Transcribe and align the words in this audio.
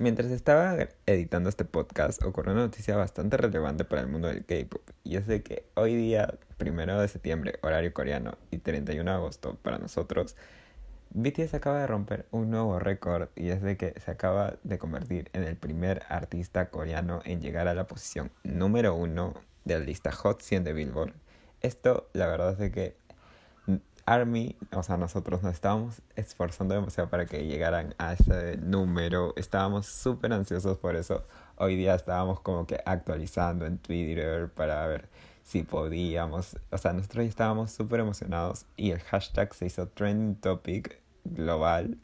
Mientras 0.00 0.30
estaba 0.30 0.78
editando 1.04 1.50
este 1.50 1.66
podcast, 1.66 2.22
ocurrió 2.24 2.54
una 2.54 2.62
noticia 2.62 2.96
bastante 2.96 3.36
relevante 3.36 3.84
para 3.84 4.00
el 4.00 4.08
mundo 4.08 4.28
del 4.28 4.46
K-pop. 4.46 4.80
Y 5.04 5.16
es 5.16 5.26
de 5.26 5.42
que 5.42 5.66
hoy 5.74 5.94
día, 5.94 6.38
primero 6.56 6.98
de 6.98 7.06
septiembre, 7.06 7.58
horario 7.60 7.92
coreano, 7.92 8.38
y 8.50 8.56
31 8.56 9.10
de 9.10 9.14
agosto 9.14 9.58
para 9.60 9.76
nosotros, 9.76 10.36
BTS 11.10 11.52
acaba 11.52 11.80
de 11.80 11.86
romper 11.86 12.24
un 12.30 12.48
nuevo 12.48 12.78
récord 12.78 13.28
y 13.36 13.50
es 13.50 13.60
de 13.60 13.76
que 13.76 13.92
se 14.00 14.10
acaba 14.10 14.54
de 14.62 14.78
convertir 14.78 15.28
en 15.34 15.42
el 15.42 15.56
primer 15.56 16.02
artista 16.08 16.70
coreano 16.70 17.20
en 17.26 17.42
llegar 17.42 17.68
a 17.68 17.74
la 17.74 17.86
posición 17.86 18.30
número 18.42 18.94
uno 18.94 19.34
de 19.66 19.80
la 19.80 19.84
lista 19.84 20.12
Hot 20.12 20.40
100 20.40 20.64
de 20.64 20.72
Billboard. 20.72 21.12
Esto, 21.60 22.08
la 22.14 22.26
verdad 22.26 22.52
es 22.52 22.58
de 22.58 22.70
que 22.72 22.96
Army, 24.10 24.56
o 24.72 24.82
sea, 24.82 24.96
nosotros 24.96 25.40
nos 25.44 25.54
estábamos 25.54 26.02
esforzando 26.16 26.74
demasiado 26.74 27.08
para 27.08 27.26
que 27.26 27.46
llegaran 27.46 27.94
a 27.96 28.14
ese 28.14 28.56
número. 28.56 29.32
Estábamos 29.36 29.86
súper 29.86 30.32
ansiosos 30.32 30.78
por 30.78 30.96
eso. 30.96 31.24
Hoy 31.54 31.76
día 31.76 31.94
estábamos 31.94 32.40
como 32.40 32.66
que 32.66 32.80
actualizando 32.84 33.66
en 33.66 33.78
Twitter 33.78 34.48
para 34.48 34.84
ver 34.88 35.08
si 35.44 35.62
podíamos. 35.62 36.56
O 36.72 36.78
sea, 36.78 36.92
nosotros 36.92 37.24
estábamos 37.26 37.70
súper 37.70 38.00
emocionados 38.00 38.66
y 38.76 38.90
el 38.90 38.98
hashtag 38.98 39.54
se 39.54 39.66
hizo 39.66 39.86
trending 39.86 40.34
topic 40.40 41.00
global. 41.22 41.96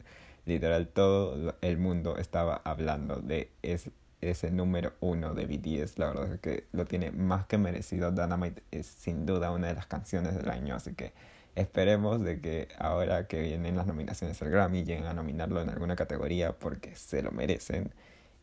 Literal, 0.45 0.87
todo 0.87 1.57
el 1.59 1.77
mundo 1.77 2.15
estaba 2.15 2.61
hablando 2.63 3.17
de 3.17 3.51
ese, 3.63 3.91
ese 4.21 4.49
número 4.49 4.93
uno 5.01 5.33
de 5.33 5.45
BTS. 5.45 5.99
La 5.99 6.07
verdad 6.07 6.35
es 6.35 6.39
que 6.39 6.67
lo 6.71 6.85
tiene 6.85 7.11
más 7.11 7.47
que 7.47 7.57
merecido. 7.57 8.11
Dynamite 8.11 8.63
es 8.71 8.87
sin 8.87 9.25
duda 9.25 9.51
una 9.51 9.67
de 9.67 9.73
las 9.73 9.87
canciones 9.87 10.37
del 10.37 10.49
año, 10.49 10.73
así 10.73 10.93
que 10.93 11.11
Esperemos 11.57 12.23
de 12.23 12.39
que 12.39 12.67
ahora 12.77 13.25
que 13.25 13.41
vienen 13.41 13.75
las 13.75 13.87
nominaciones 13.87 14.39
al 14.43 14.51
Grammy 14.51 14.83
lleguen 14.83 15.05
a 15.05 15.13
nominarlo 15.15 15.59
en 15.59 15.71
alguna 15.71 15.95
categoría 15.95 16.53
porque 16.53 16.95
se 16.95 17.23
lo 17.23 17.31
merecen. 17.31 17.91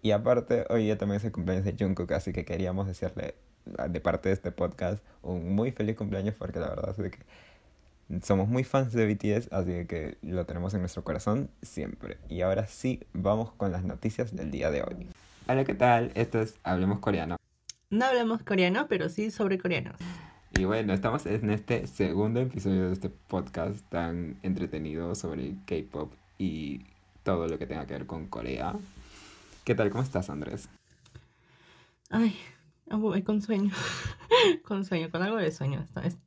Y 0.03 0.11
aparte, 0.11 0.67
hoy 0.69 0.83
día 0.83 0.99
también 0.99 1.19
es 1.19 1.25
el 1.25 1.31
cumpleaños 1.31 1.65
de 1.65 1.77
Jungkook, 1.79 2.11
así 2.11 2.33
que 2.33 2.45
queríamos 2.45 2.89
decirle 2.89 3.37
de 3.89 4.01
parte 4.01 4.31
de 4.31 4.35
este 4.35 4.51
podcast 4.51 5.01
un 5.23 5.55
muy 5.55 5.71
feliz 5.71 5.97
cumpleaños 5.97 6.35
porque 6.35 6.59
la 6.59 6.71
verdad 6.71 6.93
es 6.99 7.13
que 7.13 8.21
somos 8.21 8.49
muy 8.49 8.65
fans 8.65 8.93
de 8.93 9.07
BTS, 9.07 9.53
así 9.53 9.87
que 9.87 10.19
lo 10.23 10.45
tenemos 10.45 10.75
en 10.75 10.81
nuestro 10.81 11.05
corazón 11.05 11.51
siempre. 11.63 12.19
Y 12.29 12.41
ahora 12.41 12.67
sí, 12.67 13.01
vamos 13.13 13.53
con 13.53 13.71
las 13.71 13.85
noticias 13.85 14.35
del 14.35 14.51
día 14.51 14.73
de 14.73 14.83
hoy. 14.83 15.07
Hola, 15.47 15.65
¿qué 15.65 15.75
tal? 15.75 16.11
Esto 16.17 16.41
es 16.41 16.57
Hablemos 16.65 16.99
Coreano. 16.99 17.37
No 17.91 18.07
hablamos 18.07 18.43
coreano, 18.43 18.87
pero 18.89 19.09
sí 19.09 19.31
sobre 19.31 19.57
coreanos. 19.57 20.01
Y 20.57 20.67
bueno, 20.67 20.93
estamos 20.93 21.27
en 21.27 21.51
este 21.51 21.89
segundo 21.89 22.41
episodio 22.41 22.87
de 22.87 22.93
este 22.93 23.09
podcast 23.09 23.81
tan 23.89 24.39
entretenido 24.43 25.17
sobre 25.17 25.57
K-pop 25.67 26.13
y 26.39 26.83
todo 27.25 27.49
lo 27.49 27.59
que 27.59 27.67
tenga 27.67 27.87
que 27.87 27.95
ver 27.95 28.07
con 28.07 28.29
Corea. 28.29 28.77
¿Qué 29.65 29.75
tal? 29.75 29.91
¿Cómo 29.91 30.05
estás, 30.05 30.31
Andrés? 30.31 30.69
Ay, 32.09 32.37
con 33.25 33.43
sueño. 33.43 33.73
con 34.65 34.85
sueño, 34.85 35.11
con 35.11 35.23
algo 35.23 35.39
de 35.39 35.51
sueño. 35.51 35.85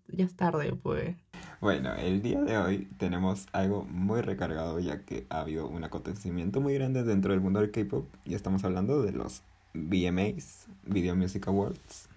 Ya 0.07 0.25
es 0.25 0.35
tarde, 0.35 0.73
pues. 0.73 1.15
Bueno, 1.61 1.93
el 1.95 2.21
día 2.21 2.41
de 2.41 2.57
hoy 2.57 2.89
tenemos 2.97 3.47
algo 3.53 3.85
muy 3.85 4.19
recargado 4.19 4.79
ya 4.79 5.05
que 5.05 5.25
ha 5.29 5.39
habido 5.39 5.69
un 5.69 5.85
acontecimiento 5.85 6.59
muy 6.59 6.73
grande 6.73 7.03
dentro 7.03 7.31
del 7.31 7.39
mundo 7.39 7.61
del 7.61 7.71
K-pop 7.71 8.05
y 8.25 8.33
estamos 8.33 8.65
hablando 8.65 9.01
de 9.03 9.13
los 9.13 9.41
VMAs, 9.73 10.67
Video 10.83 11.15
Music 11.15 11.47
Awards 11.47 12.09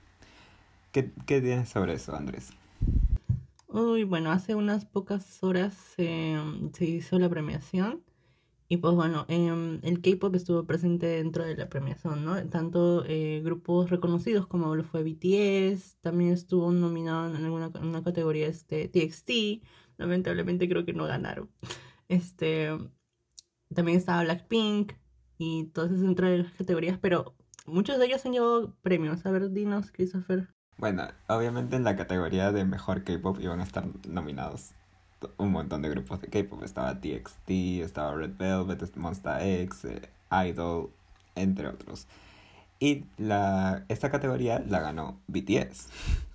¿Qué, 0.92 1.02
tienes 1.26 1.68
sobre 1.68 1.94
eso, 1.94 2.14
Andrés? 2.14 2.50
Uy, 3.68 4.04
bueno, 4.04 4.30
hace 4.32 4.54
unas 4.54 4.84
pocas 4.84 5.42
horas 5.42 5.74
se 5.96 6.84
hizo 6.84 7.18
la 7.18 7.28
premiación 7.28 8.02
y 8.72 8.76
pues 8.76 8.94
bueno, 8.94 9.26
em, 9.26 9.80
el 9.82 10.00
K-Pop 10.00 10.32
estuvo 10.36 10.64
presente 10.64 11.06
dentro 11.06 11.44
de 11.44 11.56
la 11.56 11.68
premiación, 11.68 12.24
¿no? 12.24 12.40
Tanto 12.50 13.04
eh, 13.04 13.40
grupos 13.44 13.90
reconocidos 13.90 14.46
como 14.46 14.76
lo 14.76 14.84
fue 14.84 15.02
BTS, 15.02 15.96
también 16.00 16.30
estuvo 16.30 16.70
nominado 16.70 17.34
en 17.34 17.44
alguna 17.44 17.72
una 17.82 18.04
categoría 18.04 18.46
este, 18.46 18.86
TXT, 18.88 19.64
lamentablemente 19.98 20.68
creo 20.68 20.84
que 20.84 20.92
no 20.92 21.04
ganaron. 21.04 21.50
Este, 22.08 22.70
también 23.74 23.98
estaba 23.98 24.24
Blackpink 24.24 24.92
y 25.38 25.70
esas 25.70 26.00
dentro 26.00 26.28
de 26.28 26.38
las 26.38 26.52
categorías, 26.52 26.98
pero 26.98 27.36
muchos 27.66 27.98
de 27.98 28.06
ellos 28.06 28.24
han 28.26 28.32
llevado 28.32 28.76
premios. 28.82 29.24
A 29.26 29.30
ver, 29.30 29.50
dinos, 29.50 29.92
Christopher. 29.92 30.48
Bueno, 30.80 31.08
obviamente 31.28 31.76
en 31.76 31.84
la 31.84 31.94
categoría 31.94 32.52
de 32.52 32.64
mejor 32.64 33.04
K-pop 33.04 33.38
iban 33.38 33.60
a 33.60 33.64
estar 33.64 33.84
nominados 34.08 34.70
un 35.36 35.52
montón 35.52 35.82
de 35.82 35.90
grupos 35.90 36.22
de 36.22 36.28
K-pop. 36.28 36.62
Estaba 36.62 36.98
TXT, 36.98 37.50
estaba 37.84 38.14
Red 38.14 38.38
Velvet, 38.38 38.96
Monster 38.96 39.42
X, 39.42 39.84
eh, 39.84 40.08
Idol, 40.48 40.88
entre 41.34 41.68
otros. 41.68 42.06
Y 42.78 43.04
la, 43.18 43.84
esta 43.88 44.10
categoría 44.10 44.64
la 44.66 44.80
ganó 44.80 45.20
BTS, 45.26 45.88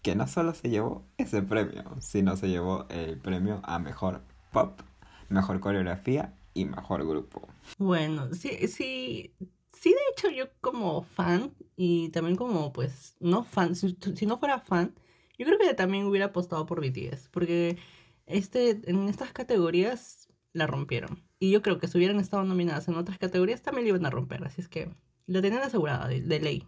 que 0.03 0.13
no 0.13 0.27
solo 0.27 0.53
se 0.53 0.69
llevó 0.69 1.01
ese 1.17 1.41
premio, 1.41 1.83
sino 1.99 2.37
se 2.37 2.47
llevó 2.47 2.85
el 2.89 3.17
premio 3.17 3.61
a 3.63 3.79
mejor 3.79 4.21
pop, 4.51 4.79
mejor 5.27 5.59
coreografía 5.59 6.35
y 6.53 6.65
mejor 6.65 7.03
grupo. 7.07 7.41
Bueno, 7.79 8.31
sí, 8.35 8.67
sí, 8.67 9.33
sí, 9.79 9.89
de 9.89 9.97
hecho 10.11 10.29
yo 10.29 10.45
como 10.61 11.03
fan 11.03 11.53
y 11.75 12.09
también 12.09 12.35
como 12.35 12.73
pues 12.73 13.15
no 13.19 13.43
fan, 13.43 13.75
si, 13.75 13.97
no 14.25 14.37
fuera 14.37 14.59
fan, 14.59 14.93
yo 15.37 15.45
creo 15.45 15.57
que 15.57 15.73
también 15.73 16.05
hubiera 16.05 16.27
apostado 16.27 16.65
por 16.65 16.81
BTS, 16.81 17.29
porque 17.29 17.77
este, 18.25 18.81
en 18.89 19.07
estas 19.09 19.31
categorías 19.31 20.29
la 20.53 20.67
rompieron. 20.67 21.23
Y 21.39 21.51
yo 21.51 21.61
creo 21.61 21.79
que 21.79 21.87
si 21.87 21.97
hubieran 21.97 22.19
estado 22.19 22.43
nominadas 22.43 22.87
en 22.87 22.95
otras 22.95 23.17
categorías 23.17 23.61
también 23.61 23.85
la 23.85 23.89
iban 23.89 24.05
a 24.05 24.09
romper, 24.09 24.43
así 24.45 24.61
es 24.61 24.67
que 24.67 24.89
lo 25.27 25.41
tenían 25.41 25.61
asegurada 25.61 26.07
de, 26.07 26.21
de 26.21 26.39
ley. 26.39 26.67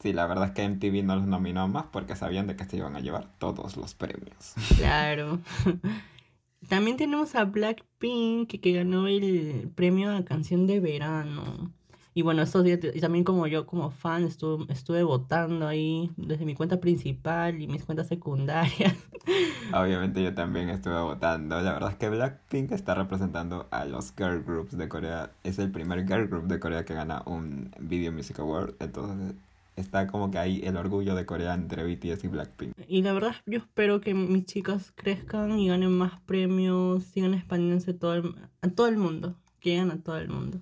Sí, 0.00 0.12
la 0.12 0.26
verdad 0.26 0.48
es 0.48 0.52
que 0.52 0.68
MTV 0.68 1.02
no 1.02 1.16
los 1.16 1.26
nominó 1.26 1.66
más 1.66 1.86
porque 1.90 2.14
sabían 2.14 2.46
de 2.46 2.56
que 2.56 2.64
se 2.64 2.76
iban 2.76 2.94
a 2.94 3.00
llevar 3.00 3.26
todos 3.38 3.76
los 3.76 3.94
premios. 3.94 4.54
Claro. 4.76 5.40
También 6.68 6.96
tenemos 6.96 7.34
a 7.34 7.44
Blackpink 7.44 8.60
que 8.60 8.72
ganó 8.72 9.06
el 9.06 9.70
premio 9.74 10.14
a 10.14 10.24
canción 10.24 10.66
de 10.66 10.80
verano. 10.80 11.72
Y 12.16 12.22
bueno, 12.22 12.42
estos 12.42 12.62
días, 12.62 12.78
y 12.94 13.00
también 13.00 13.24
como 13.24 13.48
yo 13.48 13.66
como 13.66 13.90
fan 13.90 14.22
estuve, 14.22 14.72
estuve 14.72 15.02
votando 15.02 15.66
ahí 15.66 16.12
desde 16.16 16.44
mi 16.44 16.54
cuenta 16.54 16.78
principal 16.78 17.60
y 17.60 17.66
mis 17.66 17.84
cuentas 17.84 18.06
secundarias. 18.06 18.94
Obviamente 19.74 20.22
yo 20.22 20.32
también 20.32 20.68
estuve 20.68 21.00
votando. 21.00 21.60
La 21.60 21.72
verdad 21.72 21.90
es 21.90 21.96
que 21.96 22.08
Blackpink 22.08 22.70
está 22.70 22.94
representando 22.94 23.66
a 23.72 23.84
los 23.84 24.14
girl 24.16 24.44
groups 24.44 24.78
de 24.78 24.88
Corea. 24.88 25.32
Es 25.42 25.58
el 25.58 25.72
primer 25.72 26.06
girl 26.06 26.28
group 26.28 26.46
de 26.46 26.60
Corea 26.60 26.84
que 26.84 26.94
gana 26.94 27.22
un 27.26 27.72
Video 27.80 28.12
Music 28.12 28.38
Award. 28.38 28.74
Entonces 28.78 29.34
está 29.74 30.06
como 30.06 30.30
que 30.30 30.38
ahí 30.38 30.60
el 30.62 30.76
orgullo 30.76 31.16
de 31.16 31.26
Corea 31.26 31.54
entre 31.54 31.82
BTS 31.82 32.22
y 32.22 32.28
Blackpink. 32.28 32.74
Y 32.86 33.02
la 33.02 33.12
verdad 33.12 33.34
yo 33.44 33.58
espero 33.58 34.00
que 34.00 34.14
mis 34.14 34.46
chicas 34.46 34.92
crezcan 34.94 35.58
y 35.58 35.66
ganen 35.66 35.90
más 35.90 36.20
premios, 36.20 37.02
sigan 37.02 37.34
expandiéndose 37.34 37.92
todo 37.92 38.22
a 38.62 38.68
todo 38.68 38.86
el 38.86 38.98
mundo, 38.98 39.34
que 39.58 39.70
lleguen 39.70 39.90
a 39.90 39.98
todo 39.98 40.18
el 40.18 40.28
mundo. 40.28 40.60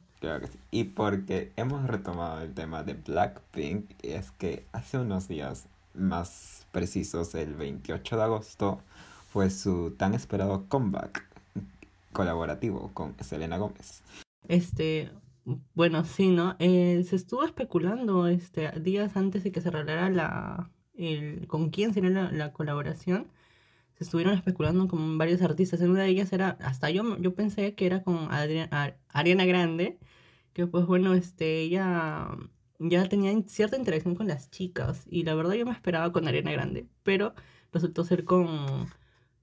Y 0.71 0.84
porque 0.84 1.53
hemos 1.56 1.87
retomado 1.87 2.43
el 2.43 2.55
tema 2.55 2.83
de 2.83 2.94
Blackpink, 2.94 3.91
es 4.03 4.31
que 4.33 4.66
hace 4.72 4.99
unos 4.99 5.28
días, 5.28 5.66
más 5.94 6.66
precisos 6.72 7.34
el 7.34 7.55
28 7.55 8.16
de 8.16 8.22
agosto, 8.22 8.81
fue 9.33 9.50
su 9.50 9.93
tan 9.93 10.15
esperado 10.15 10.65
comeback 10.69 11.25
colaborativo 12.12 12.91
con 12.94 13.15
Selena 13.21 13.59
Gómez. 13.59 14.03
Este, 14.49 15.10
bueno, 15.75 16.05
sí, 16.05 16.31
¿no? 16.31 16.56
Eh, 16.59 17.04
se 17.09 17.16
estuvo 17.16 17.44
especulando 17.44 18.28
este, 18.28 18.71
días 18.81 19.16
antes 19.16 19.44
de 19.44 19.53
que 19.53 19.60
se 19.60 19.71
revelara 19.71 20.10
la, 20.10 20.71
el, 20.94 21.47
con 21.47 21.71
quién 21.71 21.94
sería 21.94 22.10
la, 22.10 22.31
la, 22.31 22.53
colaboración. 22.53 23.27
Se 24.03 24.07
estuvieron 24.09 24.35
especulando 24.35 24.89
con 24.89 25.17
varios 25.17 25.43
artistas. 25.43 25.81
En 25.81 25.91
una 25.91 26.03
de 26.03 26.09
ellas 26.09 26.33
era, 26.33 26.59
hasta 26.61 26.91
yo, 26.91 27.17
yo 27.19 27.35
pensé 27.35 27.75
que 27.75 27.87
era 27.87 28.03
con 28.03 28.29
Ariana 28.31 29.45
Grande 29.45 29.99
que 30.53 30.67
pues 30.67 30.87
bueno, 30.87 31.15
este, 31.15 31.61
ella 31.61 32.29
ya 32.78 33.09
tenía 33.09 33.33
cierta 33.47 33.77
interacción 33.77 34.15
con 34.15 34.28
las 34.28 34.51
chicas 34.51 35.04
y 35.09 35.25
la 35.25 35.34
verdad 35.34 35.54
yo 35.54 35.65
me 35.66 35.72
esperaba 35.72 36.13
con 36.13 36.28
Ariana 36.28 36.53
Grande, 36.53 36.87
pero 37.03 37.34
resultó 37.72 38.04
ser 38.04 38.25
con, 38.25 38.87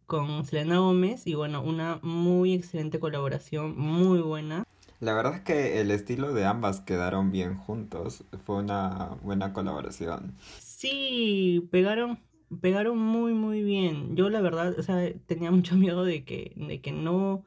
con 0.06 0.46
Selena 0.46 0.80
Gómez 0.80 1.26
y 1.26 1.36
bueno, 1.36 1.64
una 1.64 2.00
muy 2.04 2.54
excelente 2.54 3.00
colaboración, 3.00 3.78
muy 3.78 4.20
buena. 4.20 4.64
La 5.00 5.14
verdad 5.14 5.36
es 5.36 5.42
que 5.42 5.80
el 5.80 5.92
estilo 5.92 6.34
de 6.34 6.46
ambas 6.46 6.82
quedaron 6.82 7.32
bien 7.32 7.56
juntos, 7.56 8.26
fue 8.46 8.58
una 8.58 9.18
buena 9.24 9.54
colaboración. 9.54 10.34
Sí, 10.60 11.68
pegaron 11.72 12.20
pegaron 12.62 12.98
muy 12.98 13.34
muy 13.34 13.63
bien. 13.63 14.16
Yo 14.16 14.30
la 14.30 14.42
verdad, 14.42 14.78
o 14.78 14.84
sea, 14.84 15.13
tenía 15.28 15.51
mucho 15.51 15.75
miedo 15.78 16.04
de 16.06 16.24
que 16.25 16.54
de 16.56 16.81
que 16.81 16.92
no 16.92 17.44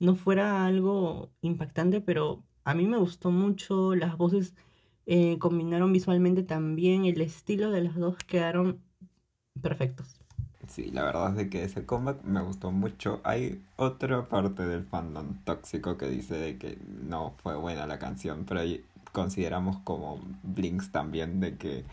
no 0.00 0.16
fuera 0.16 0.66
algo 0.66 1.30
impactante, 1.42 2.00
pero 2.00 2.44
a 2.64 2.74
mí 2.74 2.86
me 2.86 2.98
gustó 2.98 3.30
mucho, 3.30 3.94
las 3.94 4.16
voces 4.18 4.54
eh, 5.06 5.38
combinaron 5.38 5.92
visualmente 5.92 6.42
también, 6.42 7.04
el 7.06 7.20
estilo 7.20 7.70
de 7.70 7.82
las 7.82 7.96
dos 7.96 8.16
quedaron 8.26 8.82
perfectos. 9.62 10.20
Sí, 10.68 10.90
la 10.90 11.04
verdad 11.04 11.38
es 11.38 11.48
que 11.50 11.64
ese 11.64 11.84
comeback 11.84 12.22
me 12.24 12.40
gustó 12.42 12.70
mucho. 12.70 13.20
Hay 13.24 13.62
otra 13.76 14.24
parte 14.28 14.64
del 14.66 14.84
fandom 14.84 15.34
tóxico 15.44 15.98
que 15.98 16.08
dice 16.08 16.36
de 16.36 16.58
que 16.58 16.78
no 16.86 17.34
fue 17.42 17.56
buena 17.56 17.86
la 17.86 17.98
canción, 17.98 18.44
pero 18.48 18.60
consideramos 19.12 19.78
como 19.84 20.20
blinks 20.42 20.90
también 20.92 21.40
de 21.40 21.56
que 21.58 21.84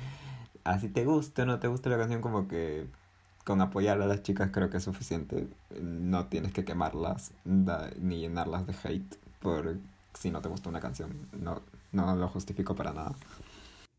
así 0.70 0.88
te 0.88 1.06
guste 1.06 1.42
o 1.42 1.46
no 1.46 1.60
te 1.60 1.68
guste 1.68 1.90
la 1.90 1.98
canción, 1.98 2.22
como 2.22 2.48
que 2.48 2.86
con 3.44 3.62
apoyar 3.62 4.02
a 4.02 4.06
las 4.06 4.22
chicas 4.22 4.52
creo 4.52 4.70
que 4.70 4.78
es 4.78 4.84
suficiente. 4.84 5.48
No 5.82 6.28
tienes 6.28 6.54
que 6.54 6.64
quemarlas 6.64 7.32
ni 7.44 8.20
llenarlas 8.20 8.68
de 8.68 8.76
hate 8.84 9.16
por 9.40 9.78
si 10.14 10.30
no 10.30 10.42
te 10.42 10.50
gusta 10.50 10.70
una 10.70 10.80
canción. 10.80 11.28
No, 11.34 11.62
no 11.92 12.16
lo 12.16 12.28
justifico 12.28 12.76
para 12.76 12.94
nada. 12.94 13.16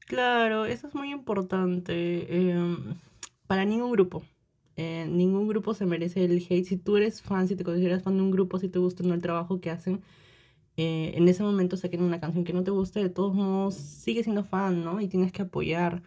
Claro, 0.06 0.64
eso 0.64 0.86
es 0.86 0.94
muy 0.94 1.10
importante. 1.10 2.50
Em, 2.50 2.94
para 3.46 3.64
ningún 3.64 3.90
grupo. 3.90 4.22
Eh, 4.76 5.06
ningún 5.10 5.48
grupo 5.48 5.74
se 5.74 5.86
merece 5.86 6.24
el 6.24 6.38
hate. 6.48 6.64
Si 6.64 6.76
tú 6.76 6.96
eres 6.96 7.20
fan, 7.20 7.48
si 7.48 7.56
te 7.56 7.64
consideras 7.64 8.02
fan 8.02 8.16
de 8.16 8.22
un 8.22 8.30
grupo, 8.30 8.58
si 8.58 8.68
te 8.68 8.78
gusta 8.78 9.02
el 9.02 9.20
trabajo 9.20 9.60
que 9.60 9.70
hacen, 9.70 10.02
eh, 10.76 11.12
en 11.16 11.28
ese 11.28 11.42
momento 11.42 11.76
saquen 11.76 12.02
una 12.02 12.20
canción 12.20 12.44
que 12.44 12.52
no 12.52 12.62
te 12.62 12.70
guste, 12.70 13.00
de 13.02 13.10
todos 13.10 13.34
modos 13.34 13.74
sigue 13.74 14.22
siendo 14.22 14.44
fan, 14.44 14.84
¿no? 14.84 15.00
Y 15.00 15.08
tienes 15.08 15.32
que 15.32 15.42
apoyar 15.42 16.02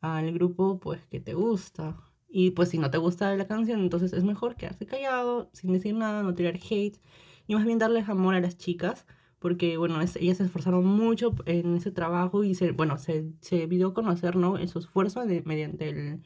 al 0.00 0.32
grupo 0.32 0.78
pues 0.80 1.04
que 1.06 1.20
te 1.20 1.34
gusta. 1.34 1.96
Y 2.28 2.50
pues 2.50 2.68
si 2.70 2.78
no 2.78 2.90
te 2.90 2.98
gusta 2.98 3.34
la 3.36 3.46
canción, 3.46 3.80
entonces 3.80 4.12
es 4.12 4.24
mejor 4.24 4.56
quedarse 4.56 4.86
callado, 4.86 5.50
sin 5.52 5.72
decir 5.72 5.94
nada, 5.94 6.22
no 6.22 6.34
tirar 6.34 6.56
hate 6.56 6.98
y 7.46 7.54
más 7.54 7.64
bien 7.64 7.78
darles 7.78 8.08
amor 8.08 8.34
a 8.34 8.40
las 8.40 8.58
chicas, 8.58 9.06
porque 9.38 9.78
bueno, 9.78 9.98
ellas 10.00 10.36
se 10.36 10.44
esforzaron 10.44 10.84
mucho 10.84 11.34
en 11.46 11.76
ese 11.76 11.90
trabajo 11.90 12.44
y 12.44 12.54
se, 12.54 12.72
bueno, 12.72 12.98
se, 12.98 13.32
se 13.40 13.66
dio 13.66 13.88
a 13.88 13.94
conocer, 13.94 14.36
¿no? 14.36 14.58
En 14.58 14.68
su 14.68 14.78
esfuerzo 14.78 15.24
mediante 15.44 15.88
el, 15.88 16.22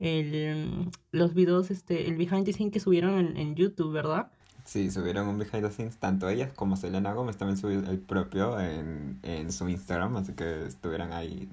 el, 0.00 0.90
los 1.12 1.34
videos, 1.34 1.70
este, 1.70 2.08
el 2.08 2.16
behind 2.16 2.44
the 2.44 2.52
scenes 2.52 2.72
que 2.72 2.80
subieron 2.80 3.18
en, 3.18 3.36
en 3.36 3.54
YouTube, 3.54 3.92
¿verdad? 3.92 4.32
Sí, 4.64 4.90
subieron 4.90 5.28
un 5.28 5.38
behind 5.38 5.64
the 5.64 5.70
scenes, 5.70 5.96
tanto 5.98 6.28
ellas 6.28 6.50
como 6.52 6.76
Selena 6.76 7.12
Gómez 7.12 7.36
también 7.36 7.56
subieron 7.56 7.86
el 7.86 8.00
propio 8.00 8.58
en, 8.58 9.20
en 9.22 9.52
su 9.52 9.68
Instagram, 9.68 10.16
así 10.16 10.32
que 10.32 10.66
estuvieran 10.66 11.12
ahí 11.12 11.48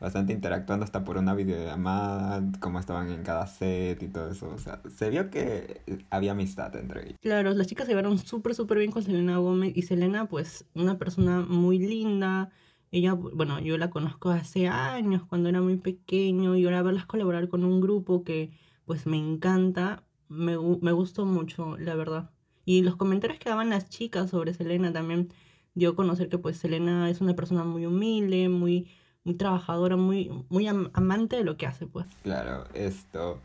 bastante 0.00 0.32
interactuando 0.32 0.84
hasta 0.84 1.04
por 1.04 1.18
una 1.18 1.34
videollamada, 1.34 2.42
cómo 2.58 2.80
estaban 2.80 3.10
en 3.10 3.22
cada 3.22 3.46
set 3.46 4.02
y 4.02 4.08
todo 4.08 4.30
eso. 4.30 4.48
O 4.48 4.58
sea, 4.58 4.80
se 4.88 5.10
vio 5.10 5.30
que 5.30 5.82
había 6.08 6.32
amistad 6.32 6.74
entre 6.76 7.04
ellos. 7.04 7.18
Claro, 7.20 7.52
las 7.52 7.66
chicas 7.66 7.86
se 7.86 7.92
vieron 7.92 8.18
súper, 8.18 8.54
súper 8.54 8.78
bien 8.78 8.90
con 8.90 9.02
Selena 9.02 9.36
Gómez 9.36 9.76
y 9.76 9.82
Selena, 9.82 10.26
pues, 10.26 10.64
una 10.74 10.98
persona 10.98 11.42
muy 11.42 11.78
linda. 11.78 12.50
Ella, 12.90 13.12
bueno, 13.12 13.60
yo 13.60 13.76
la 13.76 13.90
conozco 13.90 14.30
hace 14.30 14.68
años, 14.68 15.22
cuando 15.28 15.50
era 15.50 15.60
muy 15.60 15.76
pequeño, 15.76 16.56
y 16.56 16.64
ahora 16.64 16.82
verlas 16.82 17.04
colaborar 17.06 17.48
con 17.48 17.64
un 17.64 17.80
grupo 17.80 18.24
que, 18.24 18.50
pues, 18.86 19.06
me 19.06 19.18
encanta, 19.18 20.02
me, 20.28 20.56
me 20.80 20.92
gustó 20.92 21.26
mucho, 21.26 21.76
la 21.76 21.94
verdad. 21.94 22.30
Y 22.64 22.82
los 22.82 22.96
comentarios 22.96 23.38
que 23.38 23.50
daban 23.50 23.68
las 23.68 23.90
chicas 23.90 24.30
sobre 24.30 24.54
Selena 24.54 24.92
también 24.92 25.28
dio 25.74 25.90
a 25.90 25.96
conocer 25.96 26.30
que, 26.30 26.38
pues, 26.38 26.56
Selena 26.56 27.10
es 27.10 27.20
una 27.20 27.36
persona 27.36 27.64
muy 27.64 27.84
humilde, 27.84 28.48
muy 28.48 28.88
muy 29.24 29.34
trabajadora, 29.34 29.96
muy, 29.96 30.30
muy 30.48 30.66
amante 30.68 31.36
de 31.36 31.44
lo 31.44 31.56
que 31.56 31.66
hace, 31.66 31.86
pues. 31.86 32.06
Claro, 32.22 32.64
esto. 32.74 33.38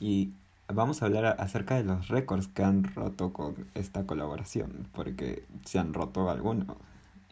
Y 0.00 0.30
vamos 0.68 1.02
a 1.02 1.06
hablar 1.06 1.36
acerca 1.38 1.76
de 1.76 1.84
los 1.84 2.08
récords 2.08 2.48
que 2.48 2.64
han 2.64 2.84
roto 2.84 3.32
con 3.32 3.54
esta 3.74 4.06
colaboración, 4.06 4.88
porque 4.92 5.44
se 5.64 5.78
han 5.78 5.92
roto 5.92 6.30
algunos. 6.30 6.76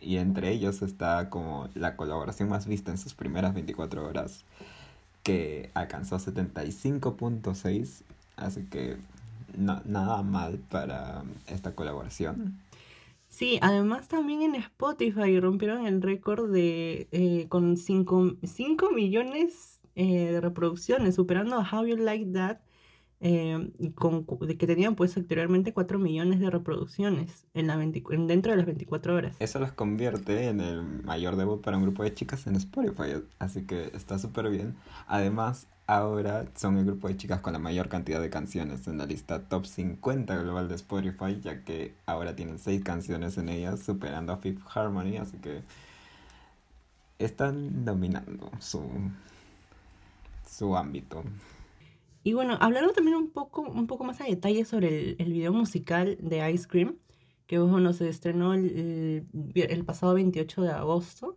Y 0.00 0.16
entre 0.16 0.50
ellos 0.50 0.82
está 0.82 1.30
como 1.30 1.68
la 1.74 1.96
colaboración 1.96 2.48
más 2.48 2.66
vista 2.66 2.90
en 2.90 2.98
sus 2.98 3.14
primeras 3.14 3.54
24 3.54 4.04
horas, 4.06 4.44
que 5.22 5.70
alcanzó 5.74 6.16
75.6, 6.16 8.02
así 8.36 8.64
que 8.64 8.96
nada 9.56 10.22
mal 10.22 10.58
para 10.70 11.22
esta 11.46 11.74
colaboración. 11.74 12.58
Sí, 13.32 13.58
además 13.62 14.08
también 14.08 14.42
en 14.42 14.54
Spotify 14.56 15.40
rompieron 15.40 15.86
el 15.86 16.02
récord 16.02 16.52
de 16.52 17.08
eh, 17.12 17.46
con 17.48 17.78
5 17.78 18.36
millones 18.94 19.80
eh, 19.94 20.32
de 20.32 20.40
reproducciones, 20.42 21.14
superando 21.14 21.56
a 21.56 21.66
How 21.66 21.86
You 21.86 21.96
Like 21.96 22.30
That, 22.32 22.58
eh, 23.20 23.70
con, 23.94 24.26
que 24.26 24.66
tenían 24.66 24.96
pues 24.96 25.16
anteriormente 25.16 25.72
4 25.72 25.98
millones 25.98 26.40
de 26.40 26.50
reproducciones 26.50 27.46
en 27.54 27.68
la 27.68 27.78
dentro 27.78 28.52
de 28.52 28.56
las 28.58 28.66
24 28.66 29.14
horas. 29.14 29.36
Eso 29.38 29.58
los 29.60 29.72
convierte 29.72 30.48
en 30.48 30.60
el 30.60 30.82
mayor 30.82 31.36
debut 31.36 31.62
para 31.62 31.78
un 31.78 31.84
grupo 31.84 32.02
de 32.02 32.12
chicas 32.12 32.46
en 32.46 32.56
Spotify, 32.56 33.22
así 33.38 33.64
que 33.64 33.92
está 33.94 34.18
súper 34.18 34.50
bien. 34.50 34.76
Además, 35.06 35.68
ahora 35.96 36.46
son 36.56 36.78
el 36.78 36.86
grupo 36.86 37.08
de 37.08 37.16
chicas 37.16 37.40
con 37.40 37.52
la 37.52 37.58
mayor 37.58 37.88
cantidad 37.88 38.20
de 38.20 38.30
canciones 38.30 38.86
en 38.86 38.98
la 38.98 39.06
lista 39.06 39.48
top 39.48 39.66
50 39.66 40.36
global 40.36 40.68
de 40.68 40.76
Spotify, 40.76 41.38
ya 41.40 41.64
que 41.64 41.94
ahora 42.06 42.34
tienen 42.34 42.58
6 42.58 42.82
canciones 42.82 43.36
en 43.36 43.48
ellas, 43.48 43.80
superando 43.80 44.32
a 44.32 44.38
Fifth 44.38 44.62
Harmony, 44.74 45.18
así 45.18 45.36
que 45.38 45.62
están 47.18 47.84
dominando 47.84 48.50
su, 48.58 48.82
su 50.48 50.76
ámbito. 50.76 51.24
Y 52.24 52.32
bueno, 52.32 52.56
hablando 52.60 52.92
también 52.92 53.16
un 53.16 53.30
poco, 53.30 53.62
un 53.62 53.86
poco 53.86 54.04
más 54.04 54.20
a 54.20 54.24
detalle 54.24 54.64
sobre 54.64 55.16
el, 55.18 55.32
video 55.32 55.52
musical 55.52 56.16
de 56.20 56.50
Ice 56.52 56.66
Cream, 56.68 56.96
que 57.46 57.58
bueno, 57.58 57.92
se 57.92 58.08
estrenó 58.08 58.54
el, 58.54 59.26
el, 59.54 59.84
pasado 59.84 60.14
28 60.14 60.62
de 60.62 60.70
agosto. 60.70 61.36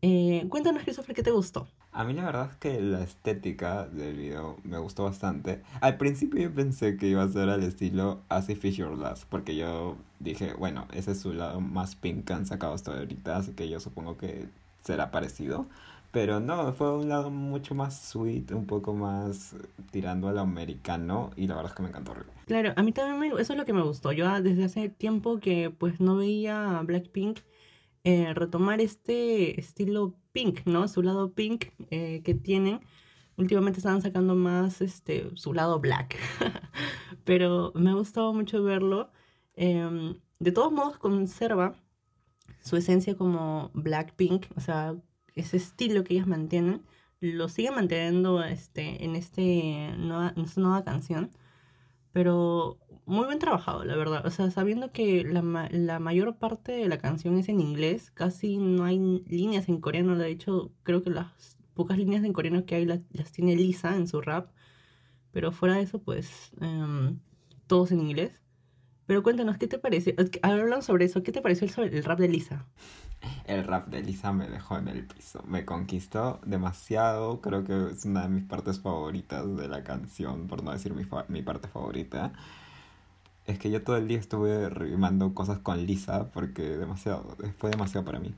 Eh, 0.00 0.46
cuéntanos, 0.48 0.84
Christopher, 0.84 1.14
¿qué 1.14 1.22
te 1.22 1.32
gustó? 1.32 1.68
A 1.92 2.04
mí 2.04 2.12
la 2.12 2.24
verdad 2.26 2.50
es 2.50 2.56
que 2.58 2.80
la 2.80 3.02
estética 3.02 3.86
del 3.86 4.16
video 4.16 4.56
me 4.62 4.78
gustó 4.78 5.04
bastante. 5.04 5.62
Al 5.80 5.96
principio 5.96 6.40
yo 6.40 6.54
pensé 6.54 6.96
que 6.96 7.08
iba 7.08 7.22
a 7.22 7.28
ser 7.28 7.48
al 7.48 7.62
estilo 7.62 8.20
As 8.28 8.48
If 8.48 8.64
Your 8.64 8.96
Last, 8.96 9.24
porque 9.28 9.56
yo 9.56 9.96
dije, 10.20 10.52
bueno, 10.54 10.86
ese 10.92 11.12
es 11.12 11.20
su 11.20 11.32
lado 11.32 11.60
más 11.60 11.96
pink 11.96 12.26
que 12.26 12.34
han 12.34 12.46
sacado 12.46 12.74
hasta 12.74 12.92
ahorita, 12.92 13.36
así 13.36 13.52
que 13.52 13.68
yo 13.68 13.80
supongo 13.80 14.16
que 14.16 14.46
será 14.80 15.10
parecido. 15.10 15.66
Pero 16.10 16.40
no, 16.40 16.72
fue 16.72 16.96
un 16.96 17.08
lado 17.08 17.30
mucho 17.30 17.74
más 17.74 18.00
sweet, 18.00 18.52
un 18.52 18.66
poco 18.66 18.94
más 18.94 19.54
tirando 19.90 20.28
a 20.28 20.32
lo 20.32 20.40
americano 20.40 21.30
y 21.36 21.46
la 21.46 21.56
verdad 21.56 21.72
es 21.72 21.76
que 21.76 21.82
me 21.82 21.90
encantó. 21.90 22.14
Claro, 22.46 22.72
a 22.76 22.82
mí 22.82 22.92
también 22.92 23.32
eso 23.38 23.52
es 23.52 23.58
lo 23.58 23.66
que 23.66 23.74
me 23.74 23.82
gustó. 23.82 24.12
Yo 24.12 24.26
ah, 24.26 24.40
desde 24.40 24.64
hace 24.64 24.88
tiempo 24.88 25.38
que 25.38 25.70
pues 25.70 26.00
no 26.00 26.16
veía 26.16 26.80
Blackpink 26.82 27.40
eh, 28.04 28.32
retomar 28.32 28.80
este 28.80 29.60
estilo 29.60 30.14
pink, 30.38 30.66
¿no? 30.66 30.86
Su 30.86 31.02
lado 31.02 31.32
pink 31.32 31.66
eh, 31.90 32.22
que 32.22 32.34
tienen. 32.34 32.80
Últimamente 33.36 33.80
estaban 33.80 34.02
sacando 34.02 34.36
más 34.36 34.80
este, 34.80 35.30
su 35.34 35.52
lado 35.52 35.80
black. 35.80 36.16
Pero 37.24 37.72
me 37.74 37.90
ha 37.90 37.94
gustado 37.94 38.32
mucho 38.32 38.62
verlo. 38.62 39.10
Em, 39.54 40.14
de 40.38 40.52
todos 40.52 40.70
modos, 40.70 40.96
conserva 40.98 41.74
su 42.60 42.76
esencia 42.76 43.16
como 43.16 43.70
Blackpink, 43.74 44.46
o 44.56 44.60
sea, 44.60 44.94
ese 45.34 45.56
estilo 45.56 46.04
que 46.04 46.14
ellas 46.14 46.28
mantienen, 46.28 46.82
lo 47.20 47.48
sigue 47.48 47.72
manteniendo 47.72 48.44
este, 48.44 49.04
en, 49.04 49.16
este 49.16 49.88
esta 49.88 50.60
nueva 50.60 50.84
canción. 50.84 51.30
Pero 52.18 52.80
muy 53.06 53.28
bien 53.28 53.38
trabajado, 53.38 53.84
la 53.84 53.94
verdad. 53.94 54.26
O 54.26 54.30
sea, 54.30 54.50
sabiendo 54.50 54.90
que 54.90 55.22
la, 55.22 55.68
la 55.70 56.00
mayor 56.00 56.36
parte 56.36 56.72
de 56.72 56.88
la 56.88 56.98
canción 56.98 57.38
es 57.38 57.48
en 57.48 57.60
inglés, 57.60 58.10
casi 58.10 58.56
no 58.56 58.82
hay 58.82 58.98
líneas 59.28 59.68
en 59.68 59.80
coreano. 59.80 60.18
De 60.18 60.28
hecho, 60.28 60.72
creo 60.82 61.04
que 61.04 61.10
las 61.10 61.56
pocas 61.74 61.96
líneas 61.96 62.24
en 62.24 62.32
coreano 62.32 62.66
que 62.66 62.74
hay 62.74 62.86
las, 62.86 63.02
tiene 63.30 63.54
Lisa 63.54 63.94
en 63.94 64.08
su 64.08 64.20
rap. 64.20 64.50
Pero 65.30 65.52
fuera 65.52 65.76
de 65.76 65.82
eso, 65.82 66.02
pues, 66.02 66.50
um, 66.60 67.20
todos 67.68 67.92
en 67.92 68.00
inglés. 68.00 68.42
Pero 69.08 69.22
cuéntanos, 69.22 69.56
¿qué 69.56 69.66
te 69.66 69.78
parece? 69.78 70.14
Hablamos 70.42 70.84
sobre 70.84 71.06
eso. 71.06 71.22
¿Qué 71.22 71.32
te 71.32 71.40
pareció 71.40 71.66
el, 71.82 71.94
el 71.94 72.04
rap 72.04 72.18
de 72.18 72.28
Lisa? 72.28 72.66
El 73.46 73.64
rap 73.64 73.88
de 73.88 74.02
Lisa 74.02 74.34
me 74.34 74.46
dejó 74.46 74.76
en 74.76 74.86
el 74.86 75.06
piso. 75.06 75.42
Me 75.48 75.64
conquistó 75.64 76.40
demasiado. 76.44 77.40
Creo 77.40 77.64
que 77.64 77.90
es 77.90 78.04
una 78.04 78.24
de 78.24 78.28
mis 78.28 78.44
partes 78.44 78.80
favoritas 78.80 79.56
de 79.56 79.66
la 79.66 79.82
canción, 79.82 80.46
por 80.46 80.62
no 80.62 80.72
decir 80.72 80.92
mi, 80.92 81.06
mi 81.28 81.40
parte 81.40 81.68
favorita. 81.68 82.34
Es 83.46 83.58
que 83.58 83.70
yo 83.70 83.82
todo 83.82 83.96
el 83.96 84.08
día 84.08 84.18
estuve 84.18 84.68
rimando 84.68 85.32
cosas 85.32 85.58
con 85.58 85.86
Lisa 85.86 86.30
porque 86.30 86.64
demasiado, 86.76 87.34
fue 87.56 87.70
demasiado 87.70 88.04
para 88.04 88.20
mí. 88.20 88.34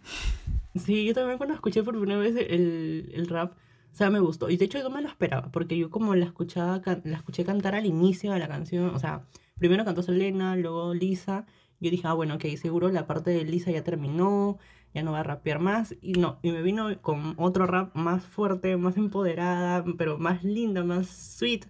Sí, 0.76 1.04
yo 1.04 1.14
también 1.14 1.36
cuando 1.36 1.56
escuché 1.56 1.82
por 1.82 1.98
primera 1.98 2.20
vez 2.20 2.36
el, 2.36 3.10
el 3.12 3.26
rap, 3.26 3.54
o 3.92 3.96
sea, 3.96 4.08
me 4.08 4.20
gustó. 4.20 4.48
Y 4.48 4.56
de 4.56 4.66
hecho 4.66 4.78
yo 4.78 4.88
me 4.88 5.02
lo 5.02 5.08
esperaba, 5.08 5.50
porque 5.50 5.76
yo 5.76 5.90
como 5.90 6.14
la 6.14 6.26
escuchaba, 6.26 6.80
la 7.02 7.16
escuché 7.16 7.44
cantar 7.44 7.74
al 7.74 7.86
inicio 7.86 8.30
de 8.32 8.38
la 8.38 8.46
canción, 8.46 8.94
o 8.94 9.00
sea, 9.00 9.24
primero 9.60 9.84
cantó 9.84 10.02
Selena, 10.02 10.56
luego 10.56 10.92
Lisa. 10.94 11.46
Yo 11.78 11.90
dije, 11.90 12.08
ah, 12.08 12.14
bueno, 12.14 12.34
ok, 12.34 12.44
seguro 12.60 12.90
la 12.90 13.06
parte 13.06 13.30
de 13.30 13.44
Lisa 13.44 13.70
ya 13.70 13.84
terminó, 13.84 14.58
ya 14.92 15.02
no 15.02 15.12
va 15.12 15.20
a 15.20 15.22
rapear 15.22 15.60
más. 15.60 15.94
Y 16.02 16.14
no, 16.14 16.38
y 16.42 16.50
me 16.50 16.62
vino 16.62 17.00
con 17.00 17.34
otro 17.36 17.66
rap 17.66 17.94
más 17.94 18.24
fuerte, 18.24 18.76
más 18.76 18.96
empoderada, 18.96 19.84
pero 19.96 20.18
más 20.18 20.42
linda, 20.42 20.82
más 20.82 21.06
sweet. 21.06 21.66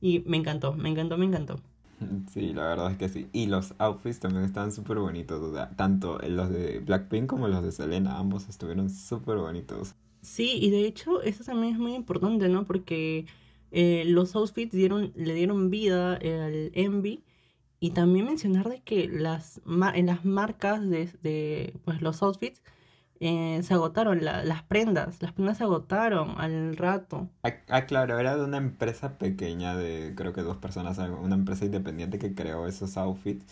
Y 0.00 0.20
me 0.20 0.38
encantó, 0.38 0.72
me 0.72 0.88
encantó, 0.88 1.18
me 1.18 1.26
encantó. 1.26 1.60
Sí, 2.32 2.52
la 2.52 2.64
verdad 2.64 2.92
es 2.92 2.98
que 2.98 3.08
sí. 3.08 3.28
Y 3.32 3.46
los 3.46 3.74
outfits 3.78 4.18
también 4.20 4.44
están 4.44 4.72
súper 4.72 4.98
bonitos. 4.98 5.40
tanto 5.76 6.18
los 6.18 6.50
de 6.50 6.80
Blackpink 6.80 7.26
como 7.26 7.48
los 7.48 7.62
de 7.62 7.72
Selena, 7.72 8.18
ambos 8.18 8.48
estuvieron 8.48 8.90
súper 8.90 9.36
bonitos. 9.36 9.94
Sí, 10.22 10.58
y 10.60 10.70
de 10.70 10.86
hecho 10.86 11.22
eso 11.22 11.44
también 11.44 11.74
es 11.74 11.78
muy 11.78 11.94
importante, 11.94 12.48
¿no? 12.48 12.64
Porque 12.64 13.26
eh, 13.70 14.04
los 14.06 14.36
outfits 14.36 14.72
dieron, 14.72 15.12
le 15.14 15.34
dieron 15.34 15.70
vida 15.70 16.14
al 16.14 16.70
Envy. 16.74 17.22
Y 17.82 17.90
también 17.90 18.26
mencionar 18.26 18.68
de 18.68 18.80
que 18.80 19.08
las 19.08 19.60
en 19.66 20.06
las 20.06 20.24
marcas 20.24 20.88
de, 20.88 21.10
de 21.20 21.74
pues, 21.84 22.00
los 22.00 22.22
outfits 22.22 22.62
eh, 23.18 23.58
se 23.64 23.74
agotaron 23.74 24.24
las 24.24 24.62
prendas, 24.62 25.20
las 25.20 25.32
prendas 25.32 25.58
se 25.58 25.64
agotaron 25.64 26.40
al 26.40 26.76
rato. 26.76 27.28
Ah, 27.42 27.54
ah, 27.70 27.86
claro, 27.86 28.20
era 28.20 28.36
de 28.36 28.44
una 28.44 28.58
empresa 28.58 29.18
pequeña 29.18 29.74
de 29.74 30.12
creo 30.14 30.32
que 30.32 30.42
dos 30.42 30.58
personas, 30.58 30.96
una 30.98 31.34
empresa 31.34 31.64
independiente 31.64 32.20
que 32.20 32.36
creó 32.36 32.68
esos 32.68 32.96
outfits 32.96 33.44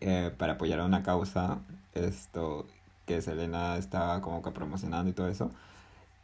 eh, 0.00 0.32
para 0.36 0.54
apoyar 0.54 0.80
a 0.80 0.84
una 0.84 1.04
causa, 1.04 1.60
esto 1.94 2.66
que 3.06 3.22
Selena 3.22 3.76
estaba 3.76 4.20
como 4.22 4.42
que 4.42 4.50
promocionando 4.50 5.08
y 5.08 5.12
todo 5.12 5.28
eso 5.28 5.52